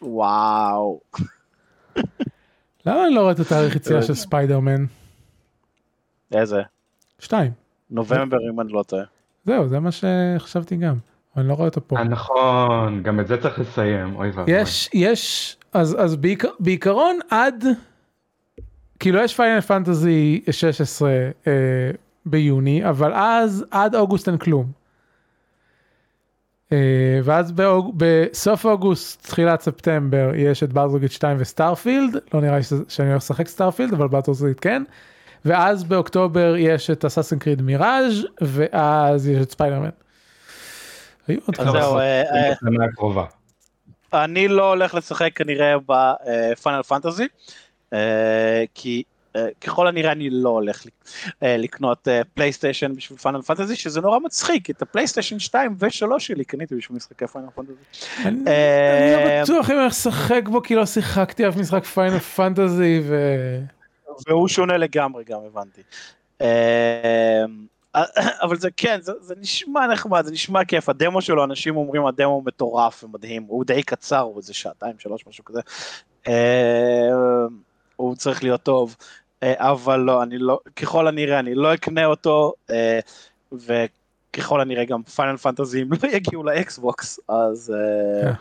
[0.03, 1.01] וואו.
[2.87, 4.84] למה אני לא רואה את התאריך יציאה של ספיידרמן?
[6.32, 6.62] איזה?
[7.18, 7.53] שתיים.
[7.91, 9.03] נובמבר אם אני לא טועה.
[9.45, 10.95] זהו, זה מה שחשבתי גם.
[11.37, 11.97] אני לא רואה אותו פה.
[11.97, 14.55] אה, נכון, גם את זה צריך לסיים, אוי ואבוי.
[14.55, 17.64] יש, יש, אז, אז בעיק, בעיקרון עד,
[18.99, 21.11] כאילו יש Final Fantasy 16
[21.47, 21.53] אה,
[22.26, 24.66] ביוני, אבל אז עד אוגוסט אין כלום.
[26.72, 26.76] אה,
[27.24, 32.62] ואז באוג, בסוף אוגוסט, תחילת ספטמבר, יש את Baldur's Gate 2 ו Starfield, לא נראה
[32.62, 34.82] שזה- שאני הולך לשחק Starfield, אבל Baldur's Gate כן.
[35.44, 39.88] ואז באוקטובר יש את Assassin's Creed Mirage ואז יש את ספיידרמן.
[41.28, 42.00] היו עוד אז כמה.
[42.00, 43.24] אה, אה.
[44.24, 47.26] אני לא הולך לשחק כנראה ב Final Fantasy,
[48.74, 49.02] כי
[49.61, 50.87] ככל הנראה אני לא הולך
[51.43, 56.18] אה, לקנות אה, PlayStation בשביל Final Fantasy, שזה נורא מצחיק, את ה PlayStation 2 ו-3
[56.18, 57.72] שלי קניתי בשביל משחקי Final Fantasy.
[58.24, 63.00] אני אה, לא בטוח אם אני לשחק בו כי לא שיחקתי אף משחק Final Fantasy
[63.05, 63.16] ו...
[64.28, 65.82] והוא שונה לגמרי גם הבנתי.
[66.41, 67.45] אה,
[68.43, 72.43] אבל זה כן, זה, זה נשמע נחמד, זה נשמע כיף, הדמו שלו, אנשים אומרים הדמו
[72.47, 75.61] מטורף ומדהים, הוא די קצר, הוא איזה שעתיים, שלוש, משהו כזה.
[76.28, 77.09] אה,
[77.97, 79.07] הוא צריך להיות טוב, אה,
[79.45, 83.01] אבל לא, אני לא, ככל הנראה אני לא אקנה אותו, אה,
[83.53, 87.74] וככל הנראה גם פיינל פנטזים לא יגיעו לאקסבוקס, אז...
[87.74, 88.32] אה, כן.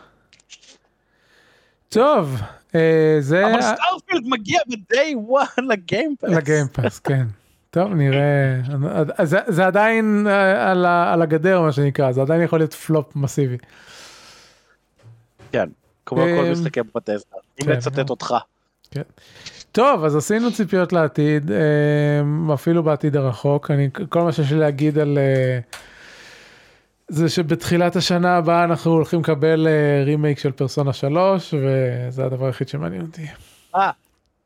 [1.88, 2.40] טוב,
[2.74, 6.30] אה, זה אבל Starfield מגיע ב-day one לגיימפאס.
[6.30, 7.26] לגיימפאס, כן.
[7.70, 8.60] טוב, נראה.
[9.22, 13.16] זה, זה עדיין אה, על, ה, על הגדר, מה שנקרא, זה עדיין יכול להיות פלופ
[13.16, 13.56] מסיבי.
[15.52, 15.68] כן,
[16.06, 18.38] כמו אה, כל משחקי Bethesda, אם כן, לצטט אה.
[18.86, 19.10] אותך.
[19.72, 23.70] טוב, אז עשינו ציפיות לעתיד, אה, אפילו בעתיד הרחוק.
[23.70, 25.18] אני, כל מה שיש לי להגיד על...
[25.18, 25.58] אה,
[27.08, 32.68] זה שבתחילת השנה הבאה אנחנו הולכים לקבל אה, רימייק של פרסונה 3 וזה הדבר היחיד
[32.68, 33.26] שמעניין אותי.
[33.74, 33.90] אה,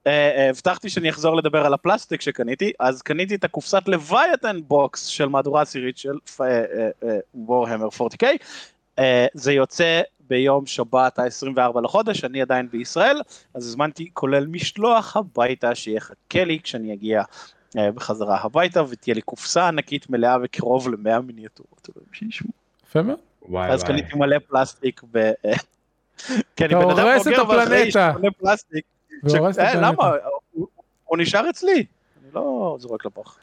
[0.06, 5.28] אה, הבטחתי שאני אחזור לדבר על הפלסטיק שקניתי, אז קניתי את הקופסת Leviathan box של
[5.28, 6.18] מהדורה עשירית של
[7.34, 8.26] Warhammer 40K.
[9.00, 13.20] אה, זה יוצא ביום שבת ה-24 לחודש, אני עדיין בישראל,
[13.54, 17.22] אז הזמנתי כולל משלוח הביתה שיחכה לי כשאני אגיע
[17.78, 21.88] אה, בחזרה הביתה, ותהיה לי קופסה ענקית מלאה וקרוב ל-100 מיניאטורות.
[22.86, 23.18] יפה מאוד.
[23.42, 23.84] וואי אז.
[23.84, 25.18] קניתי מלא פלסטיק ב...
[26.54, 27.40] אתה אני בן אדם בוגר
[27.86, 28.10] הפלנטה.
[28.12, 28.84] שקונה פלסטיק.
[29.58, 29.74] אה.
[29.80, 30.10] למה?
[30.50, 30.66] הוא-
[31.04, 31.74] הוא נשאר אצלי.
[32.22, 33.38] אני לא זורק לפח.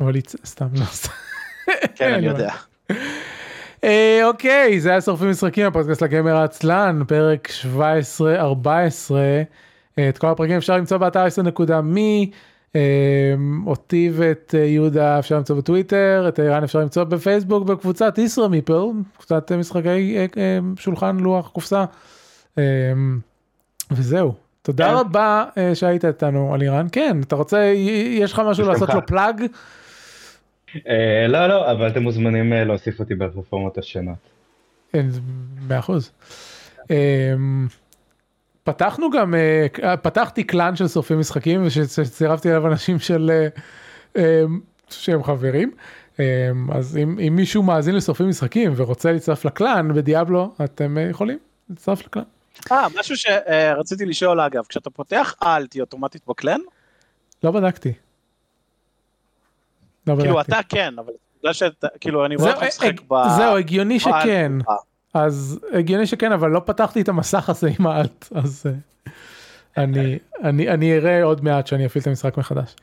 [0.00, 1.12] אבל יצא סתם לא סתם.
[1.94, 2.54] כן, אני יודע.
[3.84, 9.14] אה, אוקיי, זה היה שורפים משחקים, הפודקאסט לגמר העצלן, פרק 17-14.
[9.98, 12.30] אה, את כל הפרקים אפשר למצוא באתר 10.מי.
[12.76, 13.34] אה,
[13.66, 18.84] אותי ואת אה, יהודה אפשר למצוא בטוויטר, את איראן אפשר למצוא בפייסבוק בקבוצת ישרא מיפל,
[19.16, 20.16] קבוצת אה, משחקי
[20.76, 21.84] שולחן לוח קופסה.
[23.90, 24.34] וזהו.
[24.62, 24.94] תודה כן.
[24.94, 26.86] רבה שהיית איתנו על איראן.
[26.92, 27.72] כן, אתה רוצה,
[28.20, 28.68] יש לך משהו.
[28.68, 29.44] לעשות לו פלאג?
[30.88, 34.16] אה, לא, לא, אבל אתם מוזמנים אה, להוסיף אותי בפלטפורמות השונות.
[34.92, 35.20] כן, זה
[35.68, 36.12] מאה אחוז.
[36.90, 37.66] אמ,
[38.64, 43.48] פתחנו גם, אה, פתחתי קלאן של שורפים משחקים ושצירפתי אליו אנשים של,
[44.90, 45.70] שהם חברים.
[46.18, 46.24] אמ,
[46.72, 51.38] אז אם, אם מישהו מאזין לשורפים משחקים ורוצה להצטרף לקלאן בדיאבלו, אתם יכולים
[51.70, 52.24] להצטרף לקלאן.
[52.72, 56.60] אה, משהו שרציתי לשאול אגב, כשאתה פותח אלט היא אוטומטית בקלן?
[57.44, 57.92] לא בדקתי.
[60.06, 60.40] לא כאילו.
[60.40, 63.14] אתה כן, אבל בגלל שאתה, כאילו אני רואה אותך משחק הג- ב...
[63.36, 64.52] זהו, הגיוני שכן.
[64.60, 64.72] שלך.
[65.14, 68.72] אז הגיוני שכן, אבל לא פתחתי את המסך הזה עם האלט, אז אה,
[69.84, 72.76] אני, אני, אני אראה עוד מעט שאני אפעיל את המשחק מחדש.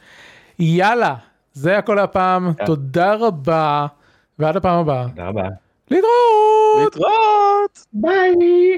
[0.59, 1.15] יאללה,
[1.53, 2.65] זה הכל הפעם, יאללה.
[2.65, 3.88] תודה רבה,
[4.39, 5.07] ועד הפעם הבאה.
[5.09, 5.43] תודה רבה.
[5.91, 6.84] להתראות!
[6.95, 7.86] להתראות!
[7.93, 8.78] ביי!